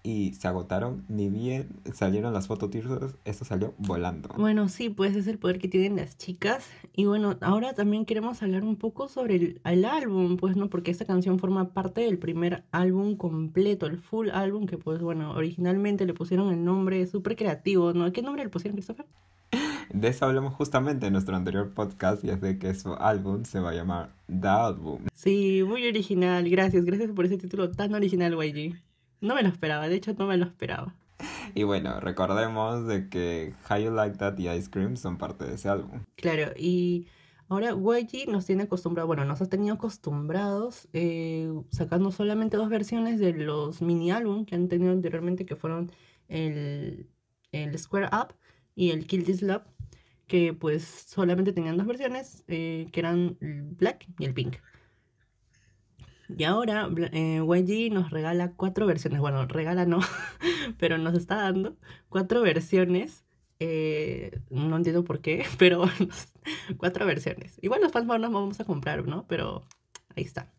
y 0.04 0.34
se 0.34 0.46
agotaron, 0.46 1.02
ni 1.08 1.30
bien 1.30 1.68
salieron 1.94 2.34
las 2.34 2.46
fototirsos, 2.46 3.16
esto 3.24 3.46
salió 3.46 3.72
volando. 3.78 4.28
Bueno, 4.36 4.68
sí, 4.68 4.90
pues 4.90 5.16
es 5.16 5.26
el 5.26 5.38
poder 5.38 5.58
que 5.58 5.66
tienen 5.66 5.96
las 5.96 6.18
chicas. 6.18 6.68
Y 6.94 7.06
bueno, 7.06 7.38
ahora 7.40 7.72
también 7.72 8.04
queremos 8.04 8.42
hablar 8.42 8.64
un 8.64 8.76
poco 8.76 9.08
sobre 9.08 9.36
el, 9.36 9.60
el, 9.64 9.86
álbum, 9.86 10.36
pues, 10.36 10.56
¿no? 10.56 10.68
Porque 10.68 10.90
esta 10.90 11.06
canción 11.06 11.38
forma 11.38 11.72
parte 11.72 12.02
del 12.02 12.18
primer 12.18 12.64
álbum 12.70 13.16
completo, 13.16 13.86
el 13.86 13.98
full 13.98 14.28
álbum, 14.28 14.66
que 14.66 14.76
pues, 14.76 15.00
bueno, 15.00 15.32
originalmente 15.32 16.04
le 16.04 16.12
pusieron 16.12 16.52
el 16.52 16.62
nombre 16.62 17.06
súper 17.06 17.34
creativo, 17.34 17.94
¿no? 17.94 18.12
¿Qué 18.12 18.20
nombre 18.20 18.44
le 18.44 18.50
pusieron, 18.50 18.76
Christopher? 18.76 19.06
De 19.90 20.08
eso 20.08 20.26
hablamos 20.26 20.52
justamente 20.54 21.06
en 21.06 21.14
nuestro 21.14 21.34
anterior 21.34 21.72
podcast 21.72 22.22
y 22.24 22.28
es 22.28 22.42
de 22.42 22.58
que 22.58 22.74
su 22.74 22.92
álbum 22.92 23.44
se 23.44 23.60
va 23.60 23.70
a 23.70 23.74
llamar 23.74 24.14
The 24.28 24.48
Album. 24.48 25.06
Sí, 25.14 25.62
muy 25.66 25.86
original, 25.86 26.46
gracias, 26.50 26.84
gracias 26.84 27.10
por 27.12 27.24
ese 27.24 27.38
título 27.38 27.70
tan 27.70 27.94
original, 27.94 28.34
YG. 28.34 28.76
No 29.24 29.34
me 29.34 29.42
lo 29.42 29.48
esperaba, 29.48 29.88
de 29.88 29.94
hecho 29.96 30.14
no 30.18 30.26
me 30.26 30.36
lo 30.36 30.44
esperaba. 30.44 30.94
Y 31.54 31.62
bueno, 31.62 31.98
recordemos 31.98 32.86
de 32.86 33.08
que 33.08 33.54
How 33.70 33.78
You 33.78 33.90
Like 33.90 34.18
That 34.18 34.38
y 34.38 34.50
Ice 34.50 34.68
Cream 34.70 34.98
son 34.98 35.16
parte 35.16 35.46
de 35.46 35.54
ese 35.54 35.70
álbum. 35.70 36.02
Claro, 36.16 36.52
y 36.58 37.06
ahora 37.48 37.70
YG 37.70 38.28
nos 38.28 38.44
tiene 38.44 38.64
acostumbrados, 38.64 39.06
bueno, 39.06 39.24
nos 39.24 39.40
ha 39.40 39.48
tenido 39.48 39.76
acostumbrados 39.76 40.88
eh, 40.92 41.50
sacando 41.70 42.10
solamente 42.10 42.58
dos 42.58 42.68
versiones 42.68 43.18
de 43.18 43.32
los 43.32 43.80
mini 43.80 44.10
álbum 44.10 44.44
que 44.44 44.56
han 44.56 44.68
tenido 44.68 44.92
anteriormente, 44.92 45.46
que 45.46 45.56
fueron 45.56 45.90
el, 46.28 47.08
el 47.50 47.78
Square 47.78 48.10
Up 48.12 48.34
y 48.74 48.90
el 48.90 49.06
Kill 49.06 49.24
This 49.24 49.40
Love, 49.40 49.64
que 50.26 50.52
pues 50.52 51.06
solamente 51.08 51.54
tenían 51.54 51.78
dos 51.78 51.86
versiones, 51.86 52.44
eh, 52.48 52.88
que 52.92 53.00
eran 53.00 53.38
el 53.40 53.62
Black 53.62 54.06
y 54.18 54.26
el 54.26 54.34
Pink. 54.34 54.56
Y 56.28 56.44
ahora 56.44 56.88
eh, 57.12 57.42
YG 57.44 57.92
nos 57.92 58.10
regala 58.10 58.52
cuatro 58.52 58.86
versiones. 58.86 59.20
Bueno, 59.20 59.46
regala 59.46 59.84
no, 59.84 60.00
pero 60.78 60.98
nos 60.98 61.14
está 61.14 61.36
dando 61.36 61.76
cuatro 62.08 62.42
versiones. 62.42 63.24
Eh, 63.60 64.40
no 64.50 64.76
entiendo 64.76 65.04
por 65.04 65.20
qué, 65.20 65.44
pero 65.58 65.84
cuatro 66.76 67.06
versiones. 67.06 67.58
Igual 67.62 67.82
los 67.82 67.92
fans 67.92 68.06
no 68.06 68.18
nos 68.18 68.32
vamos 68.32 68.60
a 68.60 68.64
comprar, 68.64 69.06
¿no? 69.06 69.26
Pero 69.28 69.62
ahí 70.16 70.24
está. 70.24 70.50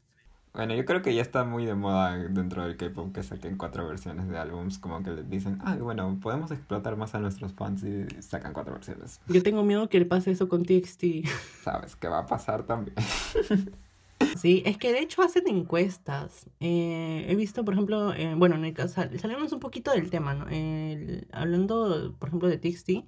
Bueno, 0.54 0.74
yo 0.74 0.86
creo 0.86 1.02
que 1.02 1.14
ya 1.14 1.22
está 1.22 1.44
muy 1.44 1.66
de 1.66 1.76
moda 1.76 2.18
dentro 2.30 2.64
del 2.64 2.78
K-pop 2.78 3.14
que 3.14 3.24
saquen 3.24 3.58
cuatro 3.58 3.86
versiones 3.86 4.30
de 4.30 4.38
álbums, 4.38 4.80
como 4.80 5.04
que 5.04 5.12
les 5.12 5.30
dicen, 5.30 5.60
ah, 5.66 5.76
bueno, 5.76 6.18
podemos 6.22 6.50
explotar 6.50 6.96
más 6.96 7.14
a 7.14 7.20
nuestros 7.20 7.52
fans 7.52 7.84
y 7.84 8.06
sacan 8.22 8.54
cuatro 8.54 8.74
versiones. 8.74 9.20
Yo 9.28 9.44
tengo 9.44 9.64
miedo 9.64 9.90
que 9.90 10.00
le 10.00 10.06
pase 10.06 10.32
eso 10.32 10.48
con 10.48 10.64
TXT. 10.64 11.28
Sabes 11.62 11.98
que 11.98 12.08
va 12.08 12.20
a 12.20 12.26
pasar 12.26 12.64
también. 12.64 12.96
Sí, 14.38 14.64
es 14.66 14.78
que 14.78 14.92
de 14.92 15.00
hecho 15.00 15.22
hacen 15.22 15.48
encuestas. 15.48 16.50
Eh, 16.60 17.26
he 17.28 17.36
visto, 17.36 17.66
por 17.66 17.74
ejemplo, 17.74 18.14
eh, 18.14 18.36
bueno, 18.36 18.56
en 18.56 18.66
el 18.66 18.74
caso, 18.74 19.02
salimos 19.20 19.52
un 19.52 19.60
poquito 19.60 19.92
del 19.92 20.10
tema, 20.10 20.34
¿no? 20.34 20.46
hablando, 21.32 22.16
por 22.20 22.30
ejemplo, 22.30 22.48
de 22.48 22.58
TXT, 22.58 23.06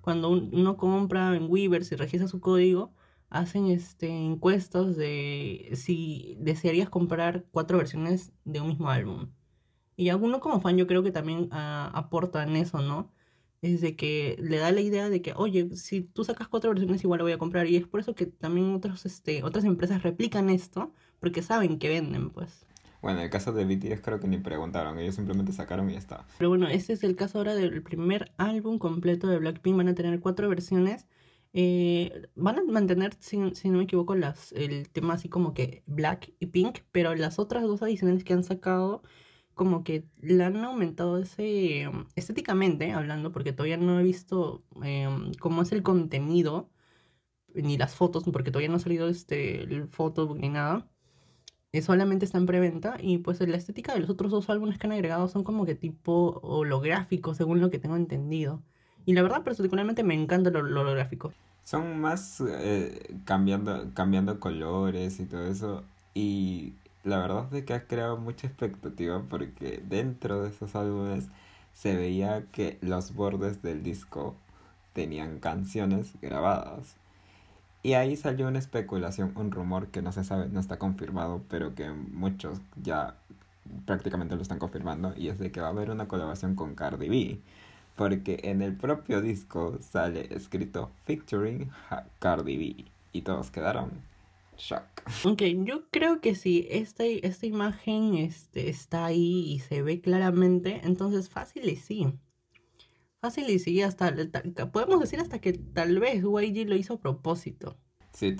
cuando 0.00 0.30
uno 0.30 0.76
compra 0.76 1.36
en 1.36 1.50
Weavers 1.50 1.92
y 1.92 1.96
registra 1.96 2.28
su 2.28 2.40
código, 2.40 2.92
hacen 3.30 3.66
este, 3.68 4.08
encuestas 4.08 4.96
de 4.96 5.70
si 5.74 6.36
desearías 6.40 6.88
comprar 6.88 7.44
cuatro 7.50 7.78
versiones 7.78 8.32
de 8.44 8.60
un 8.60 8.68
mismo 8.68 8.88
álbum. 8.88 9.30
Y 9.96 10.10
alguno 10.10 10.40
como 10.40 10.60
fan 10.60 10.76
yo 10.76 10.86
creo 10.86 11.02
que 11.02 11.10
también 11.10 11.48
ah, 11.50 11.90
aportan 11.94 12.56
eso, 12.56 12.80
¿no? 12.80 13.10
Es 13.62 13.80
de 13.80 13.96
que 13.96 14.36
le 14.40 14.58
da 14.58 14.70
la 14.72 14.80
idea 14.80 15.08
de 15.10 15.20
que, 15.20 15.32
oye, 15.34 15.74
si 15.76 16.02
tú 16.02 16.24
sacas 16.24 16.48
cuatro 16.48 16.70
versiones 16.70 17.02
igual 17.02 17.18
lo 17.18 17.24
voy 17.24 17.32
a 17.32 17.38
comprar. 17.38 17.66
Y 17.66 17.76
es 17.76 17.86
por 17.86 18.00
eso 18.00 18.14
que 18.14 18.26
también 18.26 18.74
otros, 18.74 19.04
este, 19.06 19.42
otras 19.42 19.64
empresas 19.64 20.02
replican 20.02 20.50
esto, 20.50 20.92
porque 21.20 21.42
saben 21.42 21.78
que 21.78 21.88
venden, 21.88 22.30
pues. 22.30 22.66
Bueno, 23.00 23.18
en 23.18 23.24
el 23.24 23.30
caso 23.30 23.52
de 23.52 23.64
BTS 23.64 24.00
creo 24.00 24.18
que 24.20 24.28
ni 24.28 24.38
preguntaron, 24.38 24.98
ellos 24.98 25.14
simplemente 25.14 25.52
sacaron 25.52 25.88
y 25.88 25.92
ya 25.92 25.98
está. 25.98 26.26
Pero 26.36 26.50
bueno, 26.50 26.68
este 26.68 26.92
es 26.92 27.04
el 27.04 27.14
caso 27.14 27.38
ahora 27.38 27.54
del 27.54 27.82
primer 27.82 28.32
álbum 28.36 28.78
completo 28.78 29.28
de 29.28 29.38
Blackpink, 29.38 29.76
van 29.76 29.88
a 29.88 29.94
tener 29.94 30.18
cuatro 30.20 30.48
versiones. 30.48 31.06
Eh, 31.54 32.28
van 32.34 32.58
a 32.58 32.64
mantener, 32.64 33.14
si, 33.20 33.38
si, 33.54 33.70
no 33.70 33.78
me 33.78 33.84
equivoco, 33.84 34.14
las, 34.14 34.52
el 34.52 34.88
tema 34.90 35.14
así 35.14 35.28
como 35.28 35.54
que 35.54 35.82
black 35.86 36.32
y 36.38 36.46
pink, 36.46 36.80
pero 36.92 37.14
las 37.14 37.38
otras 37.38 37.62
dos 37.62 37.82
adicionales 37.82 38.22
que 38.22 38.34
han 38.34 38.44
sacado 38.44 39.02
como 39.58 39.84
que 39.84 40.06
le 40.22 40.44
han 40.44 40.56
aumentado 40.56 41.18
ese, 41.18 41.82
em, 41.82 42.06
estéticamente 42.16 42.92
hablando, 42.92 43.32
porque 43.32 43.52
todavía 43.52 43.76
no 43.76 44.00
he 44.00 44.04
visto 44.04 44.64
em, 44.82 45.32
cómo 45.40 45.62
es 45.62 45.72
el 45.72 45.82
contenido, 45.82 46.70
ni 47.54 47.76
las 47.78 47.94
fotos, 47.94 48.24
porque 48.32 48.50
todavía 48.50 48.70
no 48.70 48.76
ha 48.76 48.78
salido 48.80 49.08
este, 49.08 49.62
el 49.62 49.88
ni 50.36 50.48
nada. 50.48 50.88
Eh, 51.72 51.82
solamente 51.82 52.24
está 52.24 52.38
en 52.38 52.46
preventa 52.46 52.96
y 53.00 53.18
pues 53.18 53.40
la 53.40 53.56
estética 53.56 53.92
de 53.92 54.00
los 54.00 54.10
otros 54.10 54.30
dos 54.32 54.48
álbumes 54.48 54.78
que 54.78 54.86
han 54.86 54.92
agregado 54.94 55.28
son 55.28 55.44
como 55.44 55.66
que 55.66 55.74
tipo 55.74 56.40
holográficos, 56.42 57.36
según 57.36 57.60
lo 57.60 57.70
que 57.70 57.78
tengo 57.78 57.96
entendido. 57.96 58.62
Y 59.04 59.12
la 59.14 59.22
verdad, 59.22 59.44
particularmente 59.44 60.02
me 60.04 60.14
encanta 60.14 60.50
lo, 60.50 60.60
holográfico. 60.60 61.32
Son 61.64 62.00
más 62.00 62.42
eh, 62.48 63.14
cambiando, 63.24 63.90
cambiando 63.94 64.40
colores 64.40 65.20
y 65.20 65.26
todo 65.26 65.46
eso. 65.46 65.84
Y 66.14 66.74
la 67.08 67.18
verdad 67.18 67.52
es 67.54 67.64
que 67.64 67.74
ha 67.74 67.86
creado 67.86 68.16
mucha 68.16 68.46
expectativa 68.46 69.22
porque 69.28 69.82
dentro 69.88 70.42
de 70.42 70.50
esos 70.50 70.74
álbumes 70.76 71.28
se 71.72 71.96
veía 71.96 72.44
que 72.52 72.78
los 72.80 73.14
bordes 73.14 73.62
del 73.62 73.82
disco 73.82 74.36
tenían 74.92 75.38
canciones 75.38 76.12
grabadas. 76.20 76.96
Y 77.82 77.94
ahí 77.94 78.16
salió 78.16 78.48
una 78.48 78.58
especulación, 78.58 79.32
un 79.36 79.50
rumor 79.50 79.88
que 79.88 80.02
no 80.02 80.12
se 80.12 80.24
sabe, 80.24 80.48
no 80.48 80.60
está 80.60 80.78
confirmado, 80.78 81.42
pero 81.48 81.74
que 81.74 81.90
muchos 81.90 82.60
ya 82.82 83.14
prácticamente 83.86 84.34
lo 84.34 84.42
están 84.42 84.58
confirmando, 84.58 85.14
y 85.16 85.28
es 85.28 85.38
de 85.38 85.52
que 85.52 85.60
va 85.60 85.68
a 85.68 85.70
haber 85.70 85.90
una 85.90 86.08
colaboración 86.08 86.54
con 86.56 86.74
Cardi 86.74 87.08
B. 87.08 87.40
Porque 87.96 88.40
en 88.44 88.62
el 88.62 88.74
propio 88.74 89.22
disco 89.22 89.78
sale 89.80 90.28
escrito 90.34 90.90
featuring 91.04 91.70
Cardi 92.18 92.56
B. 92.56 92.84
Y 93.12 93.22
todos 93.22 93.50
quedaron 93.50 93.90
shock. 94.56 94.97
Ok, 95.24 95.42
yo 95.64 95.88
creo 95.90 96.20
que 96.20 96.34
si 96.34 96.66
esta, 96.70 97.04
esta 97.04 97.46
imagen 97.46 98.14
este, 98.14 98.68
está 98.68 99.06
ahí 99.06 99.52
y 99.52 99.58
se 99.60 99.82
ve 99.82 100.00
claramente, 100.00 100.80
entonces 100.84 101.28
fácil 101.28 101.68
y 101.68 101.76
sí. 101.76 102.12
Fácil 103.20 103.50
y 103.50 103.58
sí, 103.58 103.82
hasta 103.82 104.14
podemos 104.72 105.00
decir 105.00 105.20
hasta 105.20 105.40
que 105.40 105.52
tal 105.52 105.98
vez 105.98 106.22
YG 106.22 106.68
lo 106.68 106.76
hizo 106.76 106.94
a 106.94 107.00
propósito. 107.00 107.76
Sí, 108.12 108.36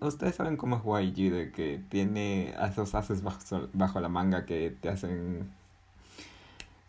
ustedes 0.00 0.34
saben 0.34 0.56
cómo 0.56 0.76
es 0.76 0.82
YG, 0.84 1.32
de 1.32 1.52
que 1.52 1.80
tiene 1.88 2.54
esos 2.70 2.94
haces 2.94 3.22
bajo, 3.22 3.68
bajo 3.72 4.00
la 4.00 4.08
manga 4.08 4.44
que 4.44 4.70
te 4.70 4.88
hacen 4.88 5.50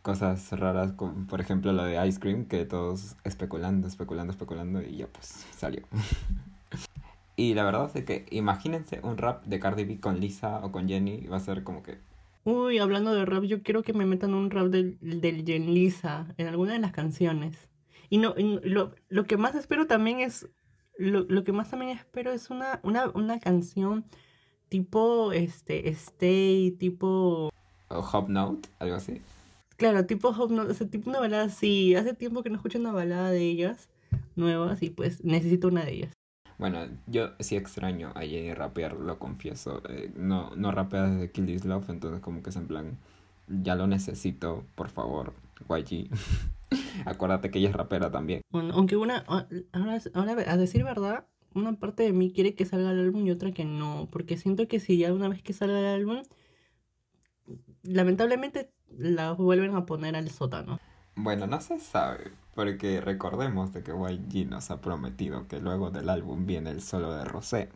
cosas 0.01 0.51
raras, 0.51 0.91
como 0.93 1.25
por 1.27 1.41
ejemplo 1.41 1.73
lo 1.73 1.83
de 1.83 2.07
Ice 2.07 2.19
Cream, 2.19 2.45
que 2.45 2.65
todos 2.65 3.15
especulando, 3.23 3.87
especulando, 3.87 4.31
especulando 4.31 4.81
y 4.81 4.97
ya 4.97 5.07
pues 5.07 5.45
salió. 5.57 5.81
Y 7.35 7.53
la 7.53 7.63
verdad 7.65 7.91
es 7.93 8.05
que 8.05 8.25
imagínense 8.31 9.01
un 9.03 9.17
rap 9.17 9.43
de 9.45 9.59
Cardi 9.59 9.83
B 9.83 9.99
con 9.99 10.19
Lisa 10.19 10.63
o 10.63 10.71
con 10.71 10.87
Jenny, 10.87 11.27
va 11.27 11.37
a 11.37 11.41
ser 11.41 11.63
como 11.63 11.83
que... 11.83 11.97
Uy, 12.45 12.77
hablando 12.77 13.13
de 13.13 13.25
rap, 13.25 13.43
yo 13.43 13.63
quiero 13.63 13.83
que 13.83 13.93
me 13.93 14.05
metan 14.05 14.33
un 14.33 14.51
rap 14.51 14.67
del, 14.67 14.97
del 15.01 15.43
Jen 15.45 15.73
Lisa 15.73 16.33
en 16.37 16.47
alguna 16.47 16.73
de 16.73 16.79
las 16.79 16.91
canciones. 16.91 17.69
Y 18.09 18.19
no, 18.19 18.35
lo, 18.37 18.93
lo, 19.09 19.25
que 19.25 19.35
más 19.35 19.55
espero 19.55 19.87
también 19.87 20.19
es, 20.19 20.47
lo, 20.97 21.21
lo 21.21 21.43
que 21.43 21.51
más 21.51 21.71
también 21.71 21.97
espero 21.97 22.31
es 22.31 22.49
una, 22.49 22.79
una, 22.83 23.09
una 23.09 23.39
canción 23.39 24.05
tipo, 24.69 25.31
este, 25.31 25.89
Stay, 25.89 26.71
tipo... 26.71 27.49
O 27.89 27.99
Hop 27.99 28.29
Note, 28.29 28.69
algo 28.79 28.95
así. 28.95 29.21
Claro, 29.77 30.05
tipo 30.05 30.29
Hop 30.29 30.51
Note, 30.51 30.71
o 30.71 30.73
sea, 30.73 30.87
tipo 30.87 31.09
una 31.09 31.19
balada, 31.19 31.49
sí, 31.49 31.95
hace 31.95 32.13
tiempo 32.13 32.43
que 32.43 32.49
no 32.49 32.55
escucho 32.55 32.79
una 32.79 32.91
balada 32.91 33.31
de 33.31 33.41
ellas 33.41 33.89
nuevas 34.35 34.81
y 34.81 34.89
pues 34.89 35.23
necesito 35.23 35.67
una 35.67 35.83
de 35.83 35.93
ellas. 35.93 36.14
Bueno, 36.57 36.87
yo 37.07 37.31
sí 37.39 37.55
extraño 37.55 38.11
a 38.15 38.21
Jenny 38.21 38.53
rapear, 38.53 38.93
lo 38.93 39.19
confieso. 39.19 39.81
Eh, 39.89 40.11
no, 40.15 40.55
no 40.55 40.71
rapea 40.71 41.07
desde 41.07 41.31
Kill 41.31 41.45
This 41.45 41.65
Love, 41.65 41.89
entonces 41.89 42.21
como 42.21 42.41
que 42.41 42.49
es 42.49 42.55
en 42.55 42.67
plan, 42.67 42.97
ya 43.47 43.75
lo 43.75 43.87
necesito, 43.87 44.63
por 44.75 44.89
favor, 44.89 45.33
YG. 45.69 46.09
Acuérdate 47.05 47.51
que 47.51 47.59
ella 47.59 47.69
es 47.69 47.75
rapera 47.75 48.09
también. 48.09 48.41
Aunque 48.51 48.95
una, 48.95 49.25
ahora, 49.27 49.99
ahora 50.13 50.35
a 50.47 50.57
decir 50.57 50.83
verdad, 50.83 51.25
una 51.53 51.73
parte 51.73 52.03
de 52.03 52.13
mí 52.13 52.31
quiere 52.31 52.53
que 52.55 52.65
salga 52.65 52.91
el 52.91 52.99
álbum 52.99 53.25
y 53.25 53.31
otra 53.31 53.51
que 53.51 53.65
no, 53.65 54.07
porque 54.11 54.37
siento 54.37 54.67
que 54.67 54.79
si 54.79 54.97
ya 54.97 55.13
una 55.13 55.29
vez 55.29 55.41
que 55.41 55.53
salga 55.53 55.79
el 55.79 56.01
álbum, 56.01 56.21
lamentablemente 57.83 58.71
la 58.97 59.33
vuelven 59.33 59.75
a 59.75 59.85
poner 59.85 60.15
al 60.15 60.29
sótano. 60.29 60.79
Bueno, 61.15 61.47
no 61.47 61.61
se 61.61 61.79
sabe, 61.79 62.31
porque 62.53 62.99
recordemos 63.01 63.73
de 63.73 63.83
que 63.83 63.91
YG 63.91 64.49
nos 64.49 64.69
ha 64.71 64.81
prometido 64.81 65.47
que 65.47 65.59
luego 65.59 65.89
del 65.89 66.09
álbum 66.09 66.45
viene 66.45 66.71
el 66.71 66.81
solo 66.81 67.13
de 67.13 67.23
Rosé. 67.25 67.69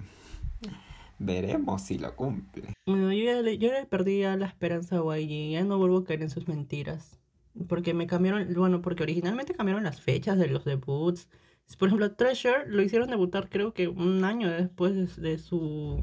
veremos 1.19 1.81
si 1.83 1.97
lo 1.97 2.15
cumple. 2.15 2.73
Bueno, 2.85 3.11
yo 3.13 3.23
ya 3.23 3.41
le, 3.41 3.57
yo 3.57 3.71
le 3.71 3.85
perdí 3.85 4.19
ya 4.21 4.35
la 4.37 4.47
esperanza 4.47 4.97
a 4.97 5.17
YG, 5.17 5.51
ya 5.51 5.63
no 5.63 5.77
vuelvo 5.77 5.99
a 5.99 6.03
caer 6.05 6.21
en 6.21 6.29
sus 6.29 6.47
mentiras. 6.47 7.19
Porque 7.67 7.93
me 7.93 8.07
cambiaron, 8.07 8.53
bueno, 8.55 8.81
porque 8.81 9.03
originalmente 9.03 9.53
cambiaron 9.53 9.83
las 9.83 10.01
fechas 10.01 10.37
de 10.37 10.47
los 10.47 10.65
debuts. 10.65 11.29
Por 11.77 11.87
ejemplo, 11.89 12.11
Treasure 12.15 12.65
lo 12.67 12.81
hicieron 12.81 13.09
debutar 13.09 13.49
creo 13.49 13.73
que 13.73 13.87
un 13.87 14.23
año 14.23 14.49
después 14.49 15.15
de, 15.17 15.29
de 15.29 15.37
su... 15.37 15.99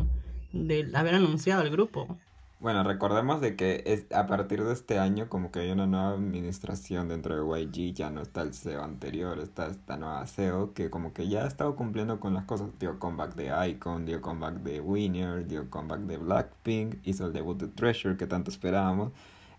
de 0.53 0.91
haber 0.95 1.15
anunciado 1.15 1.63
el 1.63 1.71
grupo. 1.71 2.19
Bueno, 2.59 2.83
recordemos 2.85 3.43
de 3.43 3.55
que 3.55 3.83
es, 3.85 4.11
a 4.13 4.27
partir 4.27 4.65
de 4.65 4.73
este 4.73 4.99
año 4.99 5.29
como 5.29 5.53
que 5.53 5.61
hay 5.61 5.71
una 5.71 5.87
nueva 5.87 6.13
administración 6.13 7.07
dentro 7.09 7.37
de 7.37 7.63
YG, 7.63 7.93
ya 7.95 8.11
no 8.11 8.23
está 8.23 8.41
el 8.43 8.55
CEO 8.55 8.83
anterior, 8.83 9.39
está 9.41 9.67
esta 9.67 9.99
nueva 9.99 10.27
CEO 10.27 10.73
que 10.73 10.89
como 10.89 11.13
que 11.13 11.29
ya 11.29 11.45
ha 11.45 11.47
estado 11.47 11.77
cumpliendo 11.77 12.19
con 12.19 12.33
las 12.33 12.45
cosas, 12.47 12.71
dio 12.79 12.99
comeback 12.99 13.35
de 13.35 13.69
Icon, 13.71 14.07
dio 14.07 14.23
comeback 14.23 14.55
de 14.63 14.81
Winner, 14.81 15.47
dio 15.47 15.69
comeback 15.71 16.01
de 16.01 16.17
Blackpink, 16.17 16.97
hizo 17.05 17.27
el 17.27 17.35
debut 17.35 17.61
de 17.61 17.69
Treasure 17.69 18.17
que 18.17 18.27
tanto 18.27 18.51
esperábamos. 18.51 19.13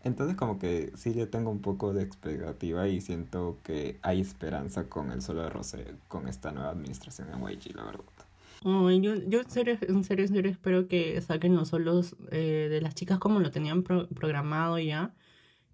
Entonces 0.03 0.35
como 0.35 0.57
que 0.57 0.91
sí 0.95 1.13
yo 1.13 1.29
tengo 1.29 1.51
un 1.51 1.61
poco 1.61 1.93
de 1.93 2.01
expectativa 2.03 2.87
y 2.87 3.01
siento 3.01 3.59
que 3.63 3.99
hay 4.01 4.21
esperanza 4.21 4.89
con 4.89 5.11
el 5.11 5.21
solo 5.21 5.43
de 5.43 5.49
Rosé, 5.51 5.95
con 6.07 6.27
esta 6.27 6.51
nueva 6.51 6.71
administración 6.71 7.29
en 7.29 7.41
YG, 7.47 7.75
la 7.75 7.83
verdad. 7.83 8.16
Ay, 8.65 9.01
yo, 9.01 9.15
yo 9.27 9.41
en 9.41 9.49
serio, 9.49 9.77
en 9.81 10.03
serio, 10.03 10.25
en 10.25 10.33
serio 10.33 10.51
espero 10.51 10.87
que 10.87 11.19
saquen 11.21 11.55
los 11.55 11.69
solos 11.69 12.15
eh, 12.31 12.67
de 12.69 12.81
las 12.81 12.95
chicas 12.95 13.19
como 13.19 13.39
lo 13.39 13.51
tenían 13.51 13.83
pro- 13.83 14.07
programado 14.09 14.79
ya. 14.79 15.13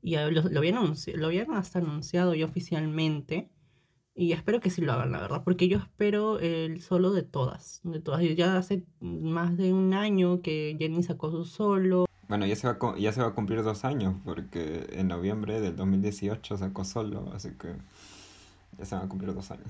Y 0.02 0.16
lo, 0.18 0.30
lo 0.32 0.60
habían 0.60 0.94
lo 1.16 1.26
habían 1.28 1.54
hasta 1.54 1.80
anunciado 1.80 2.36
ya 2.36 2.46
oficialmente. 2.46 3.50
Y 4.16 4.34
espero 4.34 4.60
que 4.60 4.70
sí 4.70 4.82
lo 4.82 4.92
hagan, 4.94 5.12
la 5.12 5.22
verdad. 5.22 5.44
Porque 5.44 5.68
yo 5.68 5.78
espero 5.80 6.40
el 6.40 6.82
solo 6.82 7.14
de 7.14 7.24
todas. 7.24 7.80
De 7.84 8.00
todas. 8.00 8.22
Ya 8.36 8.58
hace 8.58 8.84
más 9.00 9.58
de 9.58 9.74
un 9.74 9.94
año 9.94 10.42
que 10.42 10.76
Jenny 10.78 11.02
sacó 11.04 11.32
su 11.32 11.46
solo. 11.46 12.06
Bueno, 12.28 12.46
ya 12.46 12.56
se 12.56 12.68
va 12.68 12.78
ya 12.98 13.12
se 13.12 13.22
va 13.22 13.28
a 13.28 13.34
cumplir 13.34 13.64
dos 13.64 13.86
años 13.86 14.16
porque 14.26 14.88
en 14.92 15.08
noviembre 15.08 15.62
del 15.62 15.76
2018 15.76 16.58
sacó 16.58 16.84
solo, 16.84 17.32
así 17.34 17.50
que 17.60 17.76
ya 18.78 18.86
se 18.86 18.96
van 18.96 19.06
a 19.06 19.10
cumplir 19.10 19.34
dos 19.34 19.52
años. 19.52 19.68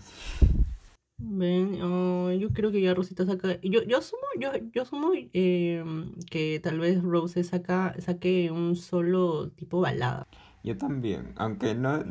Ven, 1.26 1.82
oh, 1.82 2.32
yo 2.34 2.50
creo 2.50 2.72
que 2.72 2.82
ya 2.82 2.94
Rosita 2.94 3.26
saca. 3.26 3.60
Yo, 3.62 3.82
yo 3.84 3.98
asumo, 3.98 4.24
yo, 4.40 4.52
yo 4.74 4.82
asumo 4.82 5.12
eh, 5.16 5.84
que 6.30 6.60
tal 6.62 6.80
vez 6.80 7.02
Rose 7.02 7.44
saca, 7.46 7.96
saque 8.00 8.52
un 8.52 8.76
solo 8.76 9.50
tipo 9.52 9.80
balada. 9.80 10.28
Yo 10.64 10.78
también, 10.78 11.32
aunque 11.38 11.76
no, 11.76 12.04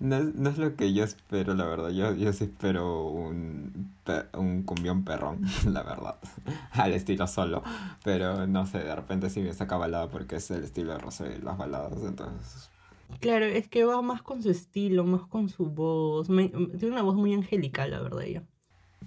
no 0.00 0.16
es, 0.16 0.34
no 0.34 0.50
es 0.50 0.58
lo 0.58 0.74
que 0.74 0.92
yo 0.92 1.04
espero, 1.04 1.54
la 1.54 1.64
verdad. 1.64 1.90
Yo, 1.90 2.12
yo 2.14 2.32
sí 2.32 2.44
espero 2.44 3.06
un, 3.06 3.94
un 4.34 4.62
cumbión 4.64 5.04
perrón, 5.04 5.42
la 5.66 5.84
verdad, 5.84 6.16
al 6.72 6.92
estilo 6.92 7.28
solo. 7.28 7.62
Pero 8.02 8.48
no 8.48 8.66
sé, 8.66 8.78
de 8.78 8.96
repente 8.96 9.30
sí 9.30 9.40
me 9.40 9.54
saca 9.54 9.76
balada 9.76 10.08
porque 10.08 10.36
es 10.36 10.50
el 10.50 10.64
estilo 10.64 10.92
de 10.92 10.98
Rosé, 10.98 11.38
las 11.38 11.56
baladas, 11.56 12.02
entonces... 12.04 12.68
Claro, 13.20 13.44
es 13.44 13.68
que 13.68 13.84
va 13.84 14.02
más 14.02 14.22
con 14.22 14.42
su 14.42 14.50
estilo, 14.50 15.04
más 15.04 15.22
con 15.26 15.48
su 15.48 15.66
voz. 15.66 16.28
Me- 16.28 16.48
tiene 16.48 16.90
una 16.92 17.02
voz 17.02 17.14
muy 17.14 17.32
angelical, 17.34 17.90
la 17.90 18.00
verdad, 18.00 18.22
ella. 18.22 18.42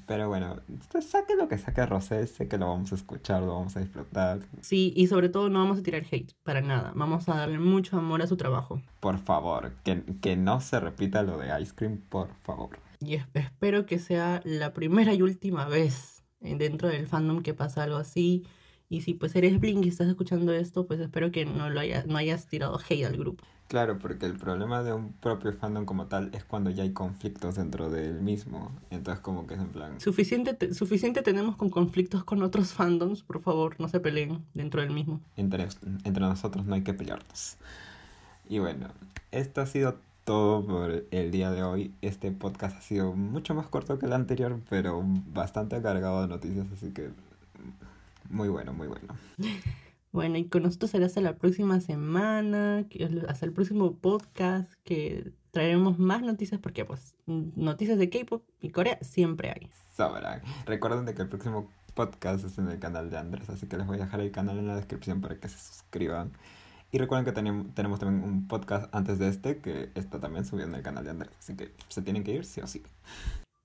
Pero 0.08 0.28
bueno, 0.28 0.58
saque 1.02 1.36
lo 1.36 1.48
que 1.48 1.58
saque 1.58 1.84
Rosé, 1.86 2.28
sé 2.28 2.48
que 2.48 2.58
lo 2.60 2.68
vamos 2.68 2.92
a 2.92 2.96
escuchar, 2.96 3.42
lo 3.42 3.56
vamos 3.56 3.76
a 3.76 3.80
disfrutar. 3.80 4.40
Sí, 4.62 4.94
y 4.96 5.08
sobre 5.08 5.30
todo 5.30 5.50
no 5.50 5.60
vamos 5.60 5.80
a 5.80 5.84
tirar 5.84 6.04
hate, 6.10 6.32
para 6.44 6.62
nada. 6.62 6.92
Vamos 6.96 7.28
a 7.28 7.36
darle 7.38 7.58
mucho 7.58 7.98
amor 7.98 8.22
a 8.22 8.28
su 8.28 8.38
trabajo. 8.38 8.82
Por 9.00 9.18
favor, 9.18 9.72
que, 9.84 10.04
que 10.22 10.36
no 10.36 10.62
se 10.62 10.80
repita 10.80 11.24
lo 11.24 11.38
de 11.40 11.48
Ice 11.62 11.74
Cream, 11.76 11.98
por 12.08 12.30
favor. 12.44 12.78
Y 13.00 13.16
es- 13.16 13.26
espero 13.34 13.86
que 13.86 13.98
sea 14.00 14.42
la 14.46 14.74
primera 14.74 15.14
y 15.14 15.22
última 15.24 15.66
vez 15.66 16.24
eh, 16.42 16.56
dentro 16.56 16.88
del 16.90 17.08
fandom 17.08 17.42
que 17.42 17.54
pasa 17.56 17.84
algo 17.84 17.98
así. 17.98 18.44
Y 18.88 19.02
si 19.02 19.16
pues 19.16 19.36
eres 19.36 19.60
Blink 19.60 19.84
y 19.86 19.90
estás 19.90 20.08
escuchando 20.08 20.54
esto, 20.54 20.86
pues 20.86 21.00
espero 21.00 21.32
que 21.32 21.46
no 21.46 21.72
lo 21.72 21.80
haya, 21.80 22.04
no 22.08 22.18
hayas 22.18 22.46
tirado 22.48 22.78
hate 22.88 23.06
al 23.06 23.18
grupo. 23.18 23.44
Claro, 23.68 23.98
porque 23.98 24.28
el 24.28 24.38
problema 24.38 24.84
de 24.84 24.94
un 24.94 25.12
propio 25.14 25.52
fandom 25.52 25.86
como 25.86 26.06
tal 26.06 26.30
es 26.34 26.44
cuando 26.44 26.70
ya 26.70 26.84
hay 26.84 26.92
conflictos 26.94 27.56
dentro 27.56 27.90
del 27.90 28.22
mismo. 28.22 28.72
Entonces 28.92 29.22
como 29.22 29.48
que 29.48 29.56
es 29.56 29.60
en 29.60 29.70
plan... 29.70 30.00
Suficiente, 30.00 30.54
te- 30.54 30.74
suficiente 30.76 31.24
tenemos 31.24 31.56
con 31.56 31.70
conflictos 31.72 32.24
con 32.24 32.44
otros 32.44 32.74
fandoms, 32.74 33.24
por 33.24 33.42
favor, 33.42 33.76
no 33.80 33.88
se 33.90 34.00
peleen 34.00 34.44
dentro 34.54 34.82
del 34.82 34.92
mismo. 34.92 35.20
Entre, 35.36 35.68
entre 36.04 36.22
nosotros 36.24 36.68
no 36.68 36.76
hay 36.76 36.84
que 36.84 36.94
pelearnos. 36.94 37.58
Y 38.48 38.60
bueno, 38.60 38.88
esto 39.32 39.62
ha 39.62 39.66
sido 39.66 39.96
todo 40.26 40.64
por 40.64 41.04
el 41.10 41.32
día 41.32 41.50
de 41.50 41.64
hoy. 41.64 41.92
Este 42.04 42.32
podcast 42.32 42.78
ha 42.78 42.82
sido 42.82 43.14
mucho 43.14 43.56
más 43.56 43.66
corto 43.68 43.98
que 43.98 44.06
el 44.06 44.14
anterior, 44.14 44.60
pero 44.70 45.02
bastante 45.34 45.82
cargado 45.82 46.22
de 46.22 46.28
noticias, 46.28 46.68
así 46.72 46.92
que 46.92 47.10
muy 48.30 48.48
bueno, 48.48 48.74
muy 48.74 48.88
bueno. 48.88 49.08
Bueno, 50.16 50.38
y 50.38 50.46
con 50.46 50.64
nosotros 50.64 50.92
será 50.92 51.08
hasta 51.08 51.20
la 51.20 51.36
próxima 51.36 51.82
semana, 51.82 52.86
hasta 53.28 53.46
el 53.46 53.52
próximo 53.52 53.98
podcast, 53.98 54.72
que 54.86 55.34
traeremos 55.52 56.00
más 56.00 56.22
noticias, 56.22 56.62
porque 56.62 56.86
pues 56.86 57.16
noticias 57.26 57.98
de 57.98 58.10
K-pop 58.10 58.42
y 58.62 58.70
Corea 58.70 58.98
siempre 59.02 59.50
hay. 59.50 59.70
Sobran. 59.98 60.42
Recuerden 60.66 61.04
de 61.04 61.14
que 61.16 61.24
el 61.24 61.28
próximo 61.28 61.70
podcast 61.96 62.46
es 62.46 62.58
en 62.58 62.70
el 62.70 62.80
canal 62.80 63.10
de 63.10 63.18
Andrés, 63.18 63.50
así 63.50 63.68
que 63.68 63.76
les 63.76 63.86
voy 63.86 63.98
a 63.98 64.06
dejar 64.06 64.22
el 64.22 64.32
canal 64.32 64.58
en 64.58 64.68
la 64.68 64.78
descripción 64.78 65.20
para 65.20 65.38
que 65.38 65.50
se 65.50 65.58
suscriban. 65.58 66.32
Y 66.94 66.98
recuerden 66.98 67.26
que 67.26 67.38
tenem- 67.38 67.74
tenemos 67.74 68.00
también 68.00 68.24
un 68.24 68.48
podcast 68.48 68.88
antes 68.96 69.20
de 69.20 69.28
este 69.28 69.58
que 69.58 69.90
está 69.96 70.22
también 70.22 70.46
subido 70.46 70.70
en 70.70 70.76
el 70.76 70.82
canal 70.82 71.04
de 71.04 71.10
Andrés, 71.10 71.34
así 71.38 71.58
que 71.58 71.74
se 71.90 72.02
tienen 72.02 72.24
que 72.24 72.32
ir 72.32 72.46
sí 72.46 72.62
o 72.62 72.68
sí. 72.68 72.82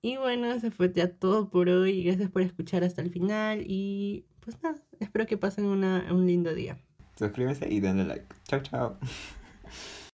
Y 0.03 0.17
bueno, 0.17 0.47
eso 0.51 0.69
fue 0.71 0.91
ya 0.91 1.09
todo 1.13 1.49
por 1.49 1.69
hoy. 1.69 2.03
Gracias 2.03 2.29
por 2.29 2.41
escuchar 2.41 2.83
hasta 2.83 3.01
el 3.03 3.11
final 3.11 3.63
y 3.67 4.25
pues 4.43 4.61
nada, 4.61 4.77
espero 4.99 5.25
que 5.25 5.37
pasen 5.37 5.65
una, 5.65 6.07
un 6.11 6.27
lindo 6.27 6.53
día. 6.53 6.77
Suscríbanse 7.17 7.69
y 7.69 7.79
denle 7.79 8.05
like. 8.05 8.25
Chao, 8.47 8.61
chao. 8.61 8.97